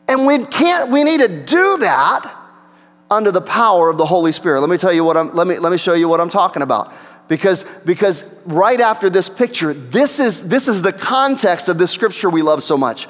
And 0.08 0.28
we 0.28 0.46
can't, 0.46 0.92
we 0.92 1.04
need 1.04 1.22
to 1.22 1.46
do 1.46 1.78
that 1.78 2.38
under 3.10 3.32
the 3.32 3.42
power 3.42 3.90
of 3.90 3.98
the 3.98 4.06
Holy 4.06 4.32
Spirit. 4.32 4.62
Let 4.62 4.70
me 4.70 4.78
tell 4.78 4.94
you 4.94 5.04
what 5.04 5.18
I'm, 5.18 5.34
let 5.34 5.46
me, 5.46 5.60
let 5.60 5.72
me 5.72 5.78
show 5.78 5.94
you 5.94 6.08
what 6.08 6.22
I'm 6.22 6.30
talking 6.30 6.62
about. 6.62 6.94
Because, 7.32 7.64
because 7.86 8.26
right 8.46 8.82
after 8.82 9.10
this 9.10 9.30
picture, 9.30 9.74
this 9.74 10.20
is, 10.20 10.50
this 10.50 10.68
is 10.68 10.82
the 10.82 10.92
context 10.92 11.70
of 11.70 11.78
this 11.78 11.90
scripture 11.90 12.30
we 12.30 12.42
love 12.42 12.62
so 12.62 12.76
much. 12.76 13.08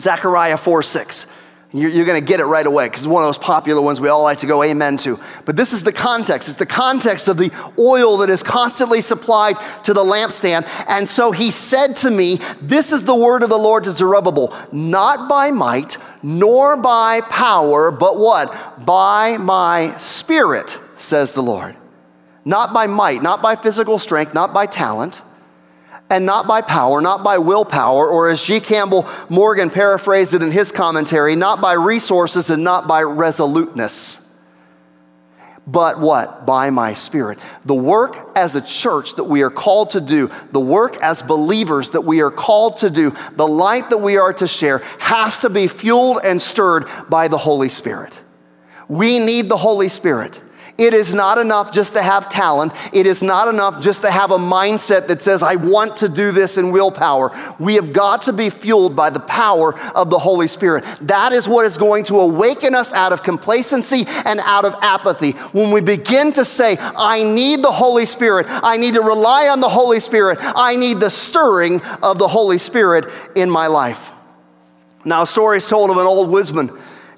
Zechariah 0.00 0.56
4 0.56 0.82
6. 0.82 1.26
You're, 1.70 1.90
you're 1.90 2.06
going 2.06 2.20
to 2.20 2.26
get 2.26 2.40
it 2.40 2.46
right 2.46 2.66
away 2.66 2.88
because 2.88 3.02
it's 3.02 3.08
one 3.08 3.22
of 3.22 3.28
those 3.28 3.38
popular 3.38 3.80
ones 3.82 4.00
we 4.00 4.08
all 4.08 4.24
like 4.24 4.38
to 4.38 4.48
go 4.48 4.64
amen 4.64 4.96
to. 4.96 5.20
But 5.44 5.54
this 5.54 5.72
is 5.72 5.84
the 5.84 5.92
context. 5.92 6.48
It's 6.48 6.58
the 6.58 6.66
context 6.66 7.28
of 7.28 7.36
the 7.36 7.52
oil 7.78 8.16
that 8.16 8.30
is 8.30 8.42
constantly 8.42 9.00
supplied 9.00 9.54
to 9.84 9.94
the 9.94 10.02
lampstand. 10.02 10.68
And 10.88 11.08
so 11.08 11.30
he 11.30 11.52
said 11.52 11.94
to 11.98 12.10
me, 12.10 12.40
This 12.60 12.90
is 12.90 13.04
the 13.04 13.14
word 13.14 13.44
of 13.44 13.48
the 13.48 13.56
Lord 13.56 13.84
to 13.84 13.92
Zerubbabel, 13.92 14.52
not 14.72 15.28
by 15.28 15.52
might, 15.52 15.98
nor 16.24 16.76
by 16.76 17.20
power, 17.20 17.92
but 17.92 18.18
what? 18.18 18.84
By 18.84 19.38
my 19.38 19.96
spirit, 19.98 20.80
says 20.96 21.30
the 21.30 21.44
Lord. 21.44 21.76
Not 22.44 22.72
by 22.72 22.86
might, 22.86 23.22
not 23.22 23.42
by 23.42 23.54
physical 23.54 23.98
strength, 23.98 24.34
not 24.34 24.52
by 24.52 24.66
talent 24.66 25.22
and 26.10 26.26
not 26.26 26.48
by 26.48 26.60
power, 26.60 27.00
not 27.00 27.22
by 27.22 27.38
willpower, 27.38 28.08
or 28.08 28.28
as 28.28 28.42
G. 28.42 28.58
Campbell 28.60 29.08
Morgan 29.28 29.70
paraphrased 29.70 30.34
it 30.34 30.42
in 30.42 30.50
his 30.50 30.72
commentary, 30.72 31.36
not 31.36 31.60
by 31.60 31.72
resources 31.72 32.50
and 32.50 32.64
not 32.64 32.88
by 32.88 33.02
resoluteness. 33.02 34.20
But 35.66 36.00
what? 36.00 36.46
By 36.46 36.70
my 36.70 36.94
spirit. 36.94 37.38
The 37.64 37.74
work 37.74 38.16
as 38.34 38.56
a 38.56 38.60
church 38.60 39.14
that 39.14 39.24
we 39.24 39.42
are 39.42 39.50
called 39.50 39.90
to 39.90 40.00
do, 40.00 40.28
the 40.50 40.60
work 40.60 40.96
as 41.00 41.22
believers 41.22 41.90
that 41.90 42.00
we 42.00 42.22
are 42.22 42.30
called 42.30 42.78
to 42.78 42.90
do, 42.90 43.14
the 43.36 43.46
light 43.46 43.90
that 43.90 43.98
we 43.98 44.16
are 44.16 44.32
to 44.32 44.48
share 44.48 44.78
has 44.98 45.38
to 45.40 45.50
be 45.50 45.68
fueled 45.68 46.20
and 46.24 46.42
stirred 46.42 46.86
by 47.08 47.28
the 47.28 47.38
Holy 47.38 47.68
Spirit. 47.68 48.20
We 48.88 49.20
need 49.20 49.48
the 49.48 49.56
Holy 49.56 49.88
Spirit. 49.88 50.42
It 50.80 50.94
is 50.94 51.14
not 51.14 51.36
enough 51.36 51.72
just 51.72 51.92
to 51.92 52.02
have 52.02 52.30
talent. 52.30 52.72
It 52.94 53.06
is 53.06 53.22
not 53.22 53.48
enough 53.48 53.82
just 53.82 54.00
to 54.00 54.10
have 54.10 54.30
a 54.30 54.38
mindset 54.38 55.08
that 55.08 55.20
says, 55.20 55.42
I 55.42 55.56
want 55.56 55.98
to 55.98 56.08
do 56.08 56.32
this 56.32 56.56
in 56.56 56.70
willpower. 56.70 57.30
We 57.58 57.74
have 57.74 57.92
got 57.92 58.22
to 58.22 58.32
be 58.32 58.48
fueled 58.48 58.96
by 58.96 59.10
the 59.10 59.20
power 59.20 59.78
of 59.90 60.08
the 60.08 60.18
Holy 60.18 60.46
Spirit. 60.46 60.86
That 61.02 61.34
is 61.34 61.46
what 61.46 61.66
is 61.66 61.76
going 61.76 62.04
to 62.04 62.20
awaken 62.20 62.74
us 62.74 62.94
out 62.94 63.12
of 63.12 63.22
complacency 63.22 64.06
and 64.24 64.40
out 64.40 64.64
of 64.64 64.74
apathy. 64.80 65.32
When 65.52 65.70
we 65.70 65.82
begin 65.82 66.32
to 66.32 66.46
say, 66.46 66.78
I 66.80 67.24
need 67.24 67.62
the 67.62 67.70
Holy 67.70 68.06
Spirit, 68.06 68.46
I 68.48 68.78
need 68.78 68.94
to 68.94 69.02
rely 69.02 69.48
on 69.48 69.60
the 69.60 69.68
Holy 69.68 70.00
Spirit, 70.00 70.38
I 70.40 70.76
need 70.76 70.98
the 70.98 71.10
stirring 71.10 71.82
of 72.02 72.18
the 72.18 72.28
Holy 72.28 72.56
Spirit 72.56 73.04
in 73.36 73.50
my 73.50 73.66
life. 73.66 74.12
Now, 75.04 75.22
a 75.22 75.26
story 75.26 75.58
is 75.58 75.66
told 75.66 75.90
of 75.90 75.98
an 75.98 76.06
old 76.06 76.30
woodsman 76.30 76.70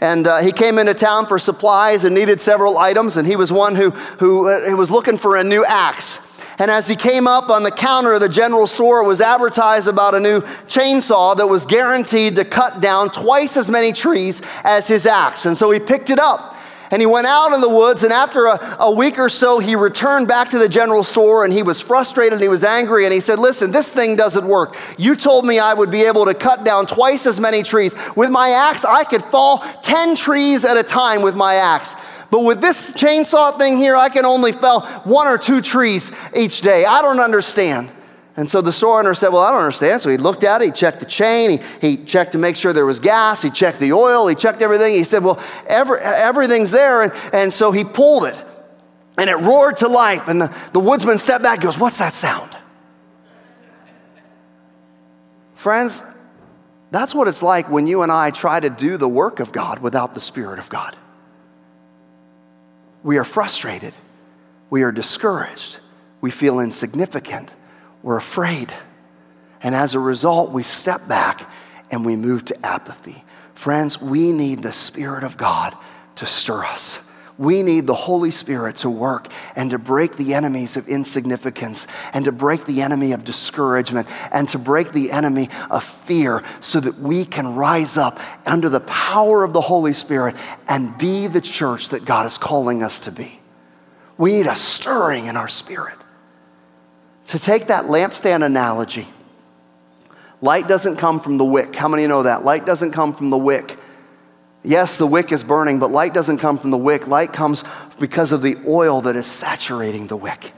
and 0.02 0.26
uh, 0.26 0.38
he 0.38 0.50
came 0.50 0.80
into 0.80 0.94
town 0.94 1.26
for 1.26 1.38
supplies 1.38 2.04
and 2.04 2.12
needed 2.12 2.40
several 2.40 2.76
items, 2.76 3.16
and 3.16 3.24
he 3.24 3.36
was 3.36 3.52
one 3.52 3.76
who, 3.76 3.90
who, 3.90 4.48
uh, 4.48 4.74
was 4.74 4.90
looking 4.90 5.16
for 5.16 5.36
a 5.36 5.44
new 5.44 5.64
axe. 5.64 6.18
And 6.58 6.72
as 6.72 6.88
he 6.88 6.96
came 6.96 7.28
up 7.28 7.50
on 7.50 7.62
the 7.62 7.70
counter 7.70 8.12
of 8.12 8.20
the 8.20 8.28
general 8.28 8.66
store, 8.66 9.02
it 9.02 9.06
was 9.06 9.20
advertised 9.20 9.86
about 9.86 10.16
a 10.16 10.20
new 10.20 10.40
chainsaw 10.66 11.36
that 11.36 11.46
was 11.46 11.66
guaranteed 11.66 12.34
to 12.34 12.44
cut 12.44 12.80
down 12.80 13.10
twice 13.10 13.56
as 13.56 13.70
many 13.70 13.92
trees 13.92 14.42
as 14.64 14.88
his 14.88 15.06
axe. 15.06 15.46
And 15.46 15.56
so 15.56 15.70
he 15.70 15.78
picked 15.78 16.10
it 16.10 16.18
up 16.18 16.56
and 16.92 17.00
he 17.00 17.06
went 17.06 17.26
out 17.26 17.54
in 17.54 17.62
the 17.62 17.70
woods, 17.70 18.04
and 18.04 18.12
after 18.12 18.44
a, 18.44 18.76
a 18.78 18.90
week 18.90 19.18
or 19.18 19.30
so, 19.30 19.58
he 19.58 19.74
returned 19.76 20.28
back 20.28 20.50
to 20.50 20.58
the 20.58 20.68
general 20.68 21.02
store 21.02 21.42
and 21.42 21.50
he 21.50 21.62
was 21.62 21.80
frustrated 21.80 22.34
and 22.34 22.42
he 22.42 22.48
was 22.50 22.62
angry. 22.62 23.06
And 23.06 23.14
he 23.14 23.20
said, 23.20 23.38
Listen, 23.38 23.72
this 23.72 23.90
thing 23.90 24.14
doesn't 24.14 24.46
work. 24.46 24.76
You 24.98 25.16
told 25.16 25.46
me 25.46 25.58
I 25.58 25.72
would 25.72 25.90
be 25.90 26.02
able 26.02 26.26
to 26.26 26.34
cut 26.34 26.64
down 26.64 26.86
twice 26.86 27.26
as 27.26 27.40
many 27.40 27.62
trees. 27.62 27.96
With 28.14 28.30
my 28.30 28.50
axe, 28.50 28.84
I 28.84 29.04
could 29.04 29.24
fall 29.24 29.60
10 29.82 30.16
trees 30.16 30.66
at 30.66 30.76
a 30.76 30.82
time 30.82 31.22
with 31.22 31.34
my 31.34 31.54
axe. 31.54 31.96
But 32.30 32.44
with 32.44 32.60
this 32.60 32.92
chainsaw 32.92 33.56
thing 33.56 33.78
here, 33.78 33.96
I 33.96 34.10
can 34.10 34.26
only 34.26 34.52
fell 34.52 34.82
one 35.04 35.26
or 35.26 35.38
two 35.38 35.62
trees 35.62 36.12
each 36.36 36.60
day. 36.60 36.84
I 36.84 37.00
don't 37.00 37.20
understand. 37.20 37.88
And 38.36 38.50
so 38.50 38.62
the 38.62 38.72
store 38.72 38.98
owner 38.98 39.14
said, 39.14 39.28
Well, 39.28 39.42
I 39.42 39.50
don't 39.50 39.60
understand. 39.60 40.00
So 40.00 40.10
he 40.10 40.16
looked 40.16 40.42
at 40.42 40.62
it, 40.62 40.66
he 40.66 40.70
checked 40.70 41.00
the 41.00 41.06
chain, 41.06 41.50
he, 41.50 41.60
he 41.80 41.96
checked 41.98 42.32
to 42.32 42.38
make 42.38 42.56
sure 42.56 42.72
there 42.72 42.86
was 42.86 42.98
gas, 42.98 43.42
he 43.42 43.50
checked 43.50 43.78
the 43.78 43.92
oil, 43.92 44.26
he 44.26 44.34
checked 44.34 44.62
everything. 44.62 44.94
He 44.94 45.04
said, 45.04 45.22
Well, 45.22 45.42
every, 45.66 46.00
everything's 46.00 46.70
there. 46.70 47.02
And, 47.02 47.12
and 47.32 47.52
so 47.52 47.72
he 47.72 47.84
pulled 47.84 48.24
it, 48.24 48.44
and 49.18 49.28
it 49.28 49.36
roared 49.36 49.78
to 49.78 49.88
life. 49.88 50.28
And 50.28 50.40
the, 50.40 50.56
the 50.72 50.80
woodsman 50.80 51.18
stepped 51.18 51.42
back 51.42 51.56
and 51.56 51.64
goes, 51.64 51.78
What's 51.78 51.98
that 51.98 52.14
sound? 52.14 52.56
Friends, 55.54 56.02
that's 56.90 57.14
what 57.14 57.28
it's 57.28 57.42
like 57.42 57.70
when 57.70 57.86
you 57.86 58.02
and 58.02 58.10
I 58.10 58.30
try 58.30 58.58
to 58.60 58.70
do 58.70 58.96
the 58.96 59.08
work 59.08 59.40
of 59.40 59.52
God 59.52 59.78
without 59.78 60.14
the 60.14 60.20
Spirit 60.20 60.58
of 60.58 60.68
God. 60.70 60.96
We 63.02 63.18
are 63.18 63.24
frustrated, 63.24 63.92
we 64.70 64.84
are 64.84 64.92
discouraged, 64.92 65.80
we 66.22 66.30
feel 66.30 66.60
insignificant 66.60 67.54
we're 68.02 68.16
afraid. 68.16 68.74
And 69.62 69.74
as 69.74 69.94
a 69.94 70.00
result, 70.00 70.50
we 70.50 70.62
step 70.62 71.06
back 71.06 71.48
and 71.90 72.04
we 72.04 72.16
move 72.16 72.44
to 72.46 72.66
apathy. 72.66 73.24
Friends, 73.54 74.00
we 74.00 74.32
need 74.32 74.62
the 74.62 74.72
Spirit 74.72 75.24
of 75.24 75.36
God 75.36 75.76
to 76.16 76.26
stir 76.26 76.64
us. 76.64 77.00
We 77.38 77.62
need 77.62 77.86
the 77.86 77.94
Holy 77.94 78.30
Spirit 78.30 78.76
to 78.78 78.90
work 78.90 79.28
and 79.56 79.70
to 79.70 79.78
break 79.78 80.16
the 80.16 80.34
enemies 80.34 80.76
of 80.76 80.88
insignificance 80.88 81.86
and 82.12 82.24
to 82.26 82.32
break 82.32 82.66
the 82.66 82.82
enemy 82.82 83.12
of 83.12 83.24
discouragement 83.24 84.06
and 84.30 84.48
to 84.50 84.58
break 84.58 84.92
the 84.92 85.10
enemy 85.10 85.48
of 85.70 85.82
fear 85.82 86.42
so 86.60 86.78
that 86.80 86.98
we 86.98 87.24
can 87.24 87.54
rise 87.54 87.96
up 87.96 88.20
under 88.46 88.68
the 88.68 88.80
power 88.80 89.44
of 89.44 89.52
the 89.52 89.60
Holy 89.60 89.94
Spirit 89.94 90.36
and 90.68 90.96
be 90.98 91.26
the 91.26 91.40
church 91.40 91.88
that 91.88 92.04
God 92.04 92.26
is 92.26 92.36
calling 92.36 92.82
us 92.82 93.00
to 93.00 93.12
be. 93.12 93.40
We 94.18 94.32
need 94.32 94.46
a 94.46 94.56
stirring 94.56 95.26
in 95.26 95.36
our 95.36 95.48
spirit. 95.48 95.96
To 97.32 97.38
take 97.38 97.68
that 97.68 97.84
lampstand 97.84 98.44
analogy, 98.44 99.08
light 100.42 100.68
doesn't 100.68 100.98
come 100.98 101.18
from 101.18 101.38
the 101.38 101.46
wick. 101.46 101.74
How 101.74 101.88
many 101.88 102.06
know 102.06 102.24
that? 102.24 102.44
Light 102.44 102.66
doesn't 102.66 102.90
come 102.90 103.14
from 103.14 103.30
the 103.30 103.38
wick. 103.38 103.78
Yes, 104.62 104.98
the 104.98 105.06
wick 105.06 105.32
is 105.32 105.42
burning, 105.42 105.78
but 105.78 105.90
light 105.90 106.12
doesn't 106.12 106.36
come 106.40 106.58
from 106.58 106.70
the 106.70 106.76
wick. 106.76 107.06
Light 107.06 107.32
comes 107.32 107.64
because 107.98 108.32
of 108.32 108.42
the 108.42 108.56
oil 108.68 109.00
that 109.00 109.16
is 109.16 109.24
saturating 109.24 110.08
the 110.08 110.16
wick. 110.16 110.52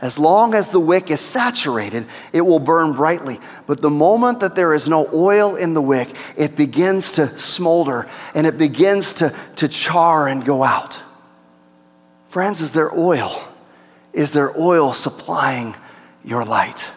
As 0.00 0.18
long 0.18 0.54
as 0.54 0.70
the 0.70 0.80
wick 0.80 1.10
is 1.10 1.20
saturated, 1.20 2.06
it 2.32 2.40
will 2.40 2.58
burn 2.58 2.94
brightly. 2.94 3.38
But 3.66 3.82
the 3.82 3.90
moment 3.90 4.40
that 4.40 4.54
there 4.54 4.72
is 4.72 4.88
no 4.88 5.06
oil 5.12 5.56
in 5.56 5.74
the 5.74 5.82
wick, 5.82 6.08
it 6.38 6.56
begins 6.56 7.12
to 7.12 7.38
smolder 7.38 8.08
and 8.34 8.46
it 8.46 8.56
begins 8.56 9.12
to, 9.14 9.36
to 9.56 9.68
char 9.68 10.26
and 10.26 10.42
go 10.42 10.62
out. 10.62 11.02
Friends, 12.28 12.62
is 12.62 12.72
there 12.72 12.98
oil? 12.98 13.46
Is 14.14 14.30
there 14.30 14.58
oil 14.58 14.94
supplying 14.94 15.76
your 16.24 16.44
light? 16.44 16.90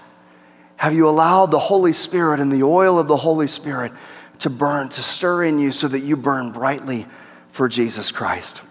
Have 0.77 0.93
you 0.93 1.09
allowed 1.09 1.47
the 1.47 1.59
Holy 1.59 1.93
Spirit 1.93 2.39
and 2.39 2.51
the 2.51 2.63
oil 2.63 2.99
of 2.99 3.07
the 3.07 3.17
Holy 3.17 3.47
Spirit 3.47 3.91
to 4.39 4.49
burn, 4.49 4.89
to 4.89 5.01
stir 5.01 5.43
in 5.43 5.59
you 5.59 5.71
so 5.71 5.87
that 5.87 5.99
you 5.99 6.15
burn 6.15 6.51
brightly 6.51 7.05
for 7.51 7.67
Jesus 7.67 8.11
Christ? 8.11 8.61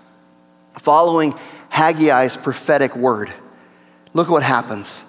Following 0.79 1.35
Haggai's 1.71 2.37
prophetic 2.37 2.95
word, 2.97 3.33
look 4.13 4.29
what 4.29 4.43
happens. 4.43 5.05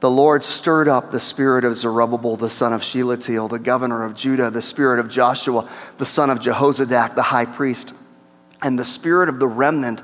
The 0.00 0.10
Lord 0.10 0.42
stirred 0.42 0.88
up 0.88 1.12
the 1.12 1.20
spirit 1.20 1.64
of 1.64 1.76
Zerubbabel, 1.76 2.36
the 2.36 2.50
son 2.50 2.72
of 2.72 2.82
Shealtiel, 2.82 3.46
the 3.46 3.60
governor 3.60 4.02
of 4.02 4.14
Judah, 4.14 4.50
the 4.50 4.62
spirit 4.62 4.98
of 4.98 5.08
Joshua, 5.08 5.68
the 5.98 6.06
son 6.06 6.28
of 6.28 6.40
Jehozadak, 6.40 7.14
the 7.14 7.22
high 7.22 7.44
priest, 7.44 7.92
and 8.62 8.76
the 8.76 8.84
spirit 8.84 9.28
of 9.28 9.38
the 9.38 9.46
remnant 9.46 10.02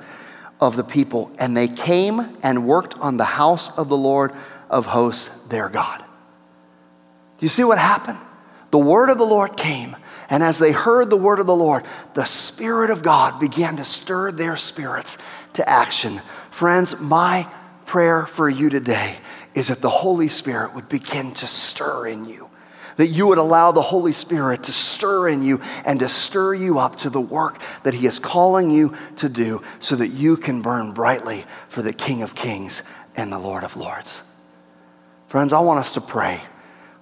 of 0.61 0.77
the 0.77 0.85
people. 0.85 1.33
And 1.39 1.57
they 1.57 1.67
came 1.67 2.21
and 2.45 2.67
worked 2.67 2.97
on 2.99 3.17
the 3.17 3.25
house 3.25 3.77
of 3.77 3.89
the 3.89 3.97
Lord 3.97 4.33
of 4.71 4.87
hosts, 4.87 5.31
their 5.49 5.69
God. 5.69 6.05
Do 7.39 7.47
you 7.47 7.49
see 7.49 7.65
what 7.65 7.79
happened? 7.79 8.19
The 8.71 8.79
word 8.79 9.09
of 9.09 9.19
the 9.19 9.25
Lord 9.25 9.57
came, 9.57 9.97
and 10.29 10.43
as 10.43 10.59
they 10.59 10.73
heard 10.73 11.09
the 11.09 11.17
word 11.17 11.39
of 11.39 11.47
the 11.47 11.57
Lord, 11.57 11.85
the 12.15 12.27
Spirit 12.27 12.91
of 12.91 13.03
God 13.03 13.41
began 13.41 13.77
to 13.77 13.85
stir 13.85 14.31
their 14.31 14.57
spirits 14.57 15.17
to 15.55 15.69
action. 15.69 16.21
Friends, 16.51 17.01
my 17.01 17.51
prayer 17.87 18.27
for 18.27 18.49
you 18.49 18.69
today 18.69 19.17
is 19.55 19.69
that 19.69 19.81
the 19.81 19.89
Holy 19.89 20.29
Spirit 20.29 20.75
would 20.75 20.89
begin 20.89 21.33
to 21.33 21.47
stir 21.47 22.07
in 22.07 22.27
you. 22.27 22.51
That 22.97 23.07
you 23.07 23.29
would 23.29 23.39
allow 23.39 23.73
the 23.73 23.81
Holy 23.81 24.13
Spirit 24.13 24.65
to 24.65 24.73
stir 24.73 25.29
in 25.29 25.43
you 25.43 25.63
and 25.87 26.01
to 26.01 26.09
stir 26.09 26.55
you 26.55 26.81
up 26.81 26.97
to 26.97 27.11
the 27.11 27.21
work 27.21 27.63
that 27.85 27.95
He 27.95 28.07
is 28.07 28.19
calling 28.19 28.71
you 28.71 28.97
to 29.17 29.29
do 29.29 29.63
so 29.79 29.97
that 29.97 30.09
you 30.09 30.37
can 30.37 30.63
burn 30.63 30.93
brightly 30.93 31.45
for 31.69 31.81
the 31.81 31.93
King 31.93 32.23
of 32.23 32.35
Kings 32.35 32.83
and 33.17 33.33
the 33.33 33.39
Lord 33.39 33.63
of 33.65 33.77
Lords. 33.77 34.23
Friends, 35.29 35.53
I 35.53 35.61
want 35.61 35.79
us 35.79 35.93
to 35.95 36.01
pray. 36.01 36.41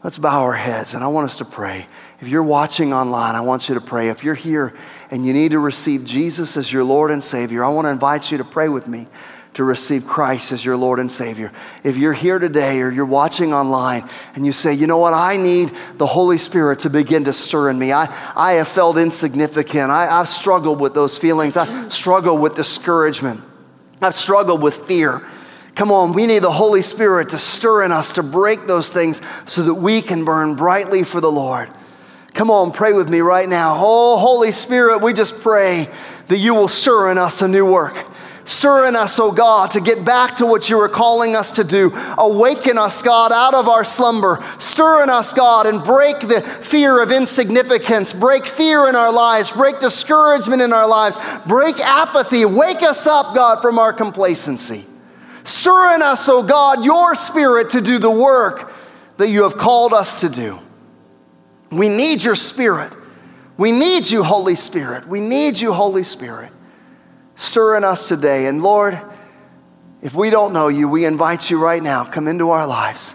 Let's 0.03 0.19
bow 0.19 0.43
our 0.43 0.53
heads 0.53 0.95
and 0.95 1.03
I 1.03 1.09
want 1.09 1.27
us 1.27 1.39
to 1.39 1.45
pray. 1.45 1.87
If 2.21 2.29
you're 2.29 2.43
watching 2.43 2.93
online, 2.93 3.35
I 3.35 3.41
want 3.41 3.69
you 3.69 3.77
to 3.77 3.81
pray. 3.81 4.09
If 4.09 4.25
you're 4.25 4.35
here 4.35 4.75
and 5.11 5.25
you 5.25 5.33
need 5.33 5.53
to 5.53 5.61
receive 5.61 6.05
Jesus 6.05 6.57
as 6.57 6.73
your 6.73 6.85
Lord 6.85 7.11
and 7.11 7.23
Savior, 7.23 7.65
I 7.65 7.69
want 7.69 7.87
to 7.87 7.91
invite 7.91 8.31
you 8.31 8.39
to 8.39 8.45
pray 8.45 8.69
with 8.69 8.89
me 8.89 9.07
to 9.55 9.65
receive 9.65 10.07
Christ 10.07 10.53
as 10.53 10.65
your 10.65 10.77
Lord 10.77 10.99
and 10.99 11.11
Savior. 11.11 11.51
If 11.83 11.97
you're 11.97 12.12
here 12.12 12.39
today 12.39 12.81
or 12.83 12.91
you're 12.91 13.07
watching 13.07 13.55
online 13.55 14.09
and 14.35 14.45
you 14.45 14.53
say, 14.53 14.75
you 14.75 14.87
know 14.87 14.99
what, 14.99 15.15
I 15.15 15.37
need 15.39 15.71
the 15.95 16.07
Holy 16.07 16.37
Spirit 16.37 16.81
to 16.81 16.91
begin 16.91 17.25
to 17.25 17.33
stir 17.33 17.71
in 17.71 17.79
me. 17.79 17.93
I, 17.93 18.12
I 18.37 18.55
have 18.55 18.69
felt 18.69 18.99
insignificant. 18.99 19.91
I, 19.91 20.09
I've 20.09 20.29
struggled 20.29 20.79
with 20.79 20.95
those 20.95 21.17
feelings. 21.17 21.57
I 21.57 21.89
struggle 21.89 22.37
with 22.37 22.55
discouragement. 22.55 23.41
I've 24.03 24.15
struggled 24.15 24.62
with 24.62 24.77
fear. 24.87 25.23
Come 25.77 25.93
on, 25.93 26.15
we 26.15 26.27
need 26.27 26.39
the 26.39 26.51
Holy 26.51 26.81
Spirit 26.81 27.29
to 27.29 27.39
stir 27.39 27.85
in 27.85 27.93
us, 27.93 28.12
to 28.12 28.23
break 28.23 28.67
those 28.67 28.89
things 28.89 29.21
so 29.45 29.62
that 29.62 29.75
we 29.75 30.01
can 30.01 30.25
burn 30.25 30.57
brightly 30.57 31.05
for 31.05 31.21
the 31.21 31.31
Lord. 31.31 31.69
Come 32.33 32.51
on, 32.51 32.73
pray 32.73 32.95
with 32.95 33.11
me 33.11 33.21
right 33.21 33.47
now. 33.47 33.75
Oh, 33.77 34.17
Holy 34.17 34.53
Spirit, 34.53 35.03
we 35.03 35.12
just 35.12 35.41
pray 35.43 35.87
that 36.29 36.39
you 36.39 36.55
will 36.55 36.69
stir 36.69 37.11
in 37.11 37.19
us 37.19 37.43
a 37.43 37.49
new 37.49 37.71
work. 37.71 37.95
Stir 38.47 38.87
in 38.87 38.97
us, 38.97 39.19
oh 39.19 39.33
God, 39.33 39.73
to 39.73 39.81
get 39.81 40.03
back 40.03 40.37
to 40.37 40.47
what 40.47 40.71
you 40.71 40.81
are 40.81 40.89
calling 40.89 41.37
us 41.37 41.51
to 41.53 41.65
do. 41.65 41.93
Awaken 42.17 42.79
us, 42.79 43.03
God, 43.03 43.31
out 43.31 43.53
of 43.53 43.69
our 43.69 43.85
slumber. 43.85 44.43
Stir 44.59 45.03
in 45.03 45.11
us, 45.11 45.35
God, 45.35 45.67
and 45.67 45.85
break 45.85 46.21
the 46.21 46.41
fear 46.41 47.03
of 47.03 47.12
insignificance. 47.12 48.15
Break 48.15 48.47
fear 48.47 48.89
in 48.89 48.97
our 48.97 49.12
lives. 49.12 49.51
Break 49.51 49.81
discouragement 49.81 50.62
in 50.62 50.73
our 50.73 50.89
lives. 50.89 51.19
Break 51.47 51.81
apathy. 51.81 52.47
Wake 52.47 52.83
us 52.83 53.07
up, 53.07 53.35
God, 53.35 53.61
from 53.61 53.79
our 53.79 53.93
complacency. 53.93 54.87
Stir 55.47 55.95
in 55.95 56.03
us, 56.03 56.29
O 56.29 56.43
God, 56.43 56.85
your 56.85 57.15
spirit 57.15 57.71
to 57.71 57.81
do 57.81 57.99
the 57.99 58.11
work 58.11 58.73
that 59.17 59.29
you 59.29 59.45
have 59.45 59.57
called 59.57 59.93
us 59.93 60.21
to 60.21 60.29
do. 60.29 60.59
We 61.71 61.89
need 61.89 62.23
your 62.23 62.35
spirit. 62.35 62.93
We 63.57 63.73
need 63.73 64.11
you, 64.11 64.23
Holy 64.23 64.57
Spirit. 64.57 65.07
We 65.07 65.21
need 65.21 65.59
you, 65.59 65.73
Holy 65.73 66.03
Spirit. 66.03 66.53
Stir 67.37 67.77
in 67.77 67.85
us 67.85 68.09
today. 68.09 68.47
And 68.47 68.63
Lord, 68.63 69.01
if 70.03 70.15
we 70.15 70.31
don't 70.31 70.53
know 70.53 70.69
you, 70.69 70.89
we 70.89 71.05
invite 71.05 71.49
you 71.49 71.59
right 71.59 71.83
now. 71.83 72.05
Come 72.05 72.29
into 72.29 72.51
our 72.51 72.67
lives. 72.67 73.15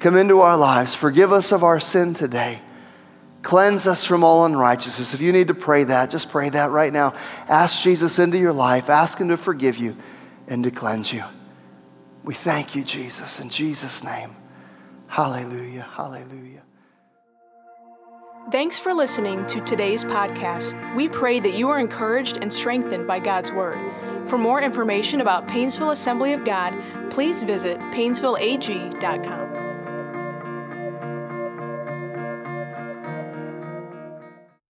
Come 0.00 0.16
into 0.16 0.40
our 0.40 0.56
lives. 0.56 0.94
Forgive 0.94 1.32
us 1.32 1.50
of 1.50 1.64
our 1.64 1.80
sin 1.80 2.14
today. 2.14 2.60
Cleanse 3.42 3.86
us 3.86 4.04
from 4.04 4.22
all 4.22 4.44
unrighteousness. 4.44 5.14
If 5.14 5.20
you 5.20 5.32
need 5.32 5.48
to 5.48 5.54
pray 5.54 5.84
that, 5.84 6.10
just 6.10 6.30
pray 6.30 6.50
that 6.50 6.70
right 6.70 6.92
now. 6.92 7.14
Ask 7.48 7.82
Jesus 7.82 8.18
into 8.18 8.36
your 8.36 8.52
life. 8.52 8.90
Ask 8.90 9.18
him 9.18 9.28
to 9.28 9.36
forgive 9.36 9.78
you 9.78 9.96
and 10.46 10.62
to 10.64 10.70
cleanse 10.70 11.12
you. 11.12 11.24
We 12.28 12.34
thank 12.34 12.74
you, 12.74 12.84
Jesus, 12.84 13.40
in 13.40 13.48
Jesus' 13.48 14.04
name. 14.04 14.36
Hallelujah, 15.06 15.88
hallelujah. 15.94 16.60
Thanks 18.52 18.78
for 18.78 18.92
listening 18.92 19.46
to 19.46 19.62
today's 19.62 20.04
podcast. 20.04 20.94
We 20.94 21.08
pray 21.08 21.40
that 21.40 21.54
you 21.54 21.70
are 21.70 21.80
encouraged 21.80 22.36
and 22.42 22.52
strengthened 22.52 23.06
by 23.06 23.20
God's 23.20 23.50
Word. 23.50 23.78
For 24.28 24.36
more 24.36 24.60
information 24.60 25.22
about 25.22 25.48
Painesville 25.48 25.92
Assembly 25.92 26.34
of 26.34 26.44
God, 26.44 26.78
please 27.08 27.42
visit 27.44 27.78
painesvilleag.com. 27.92 29.47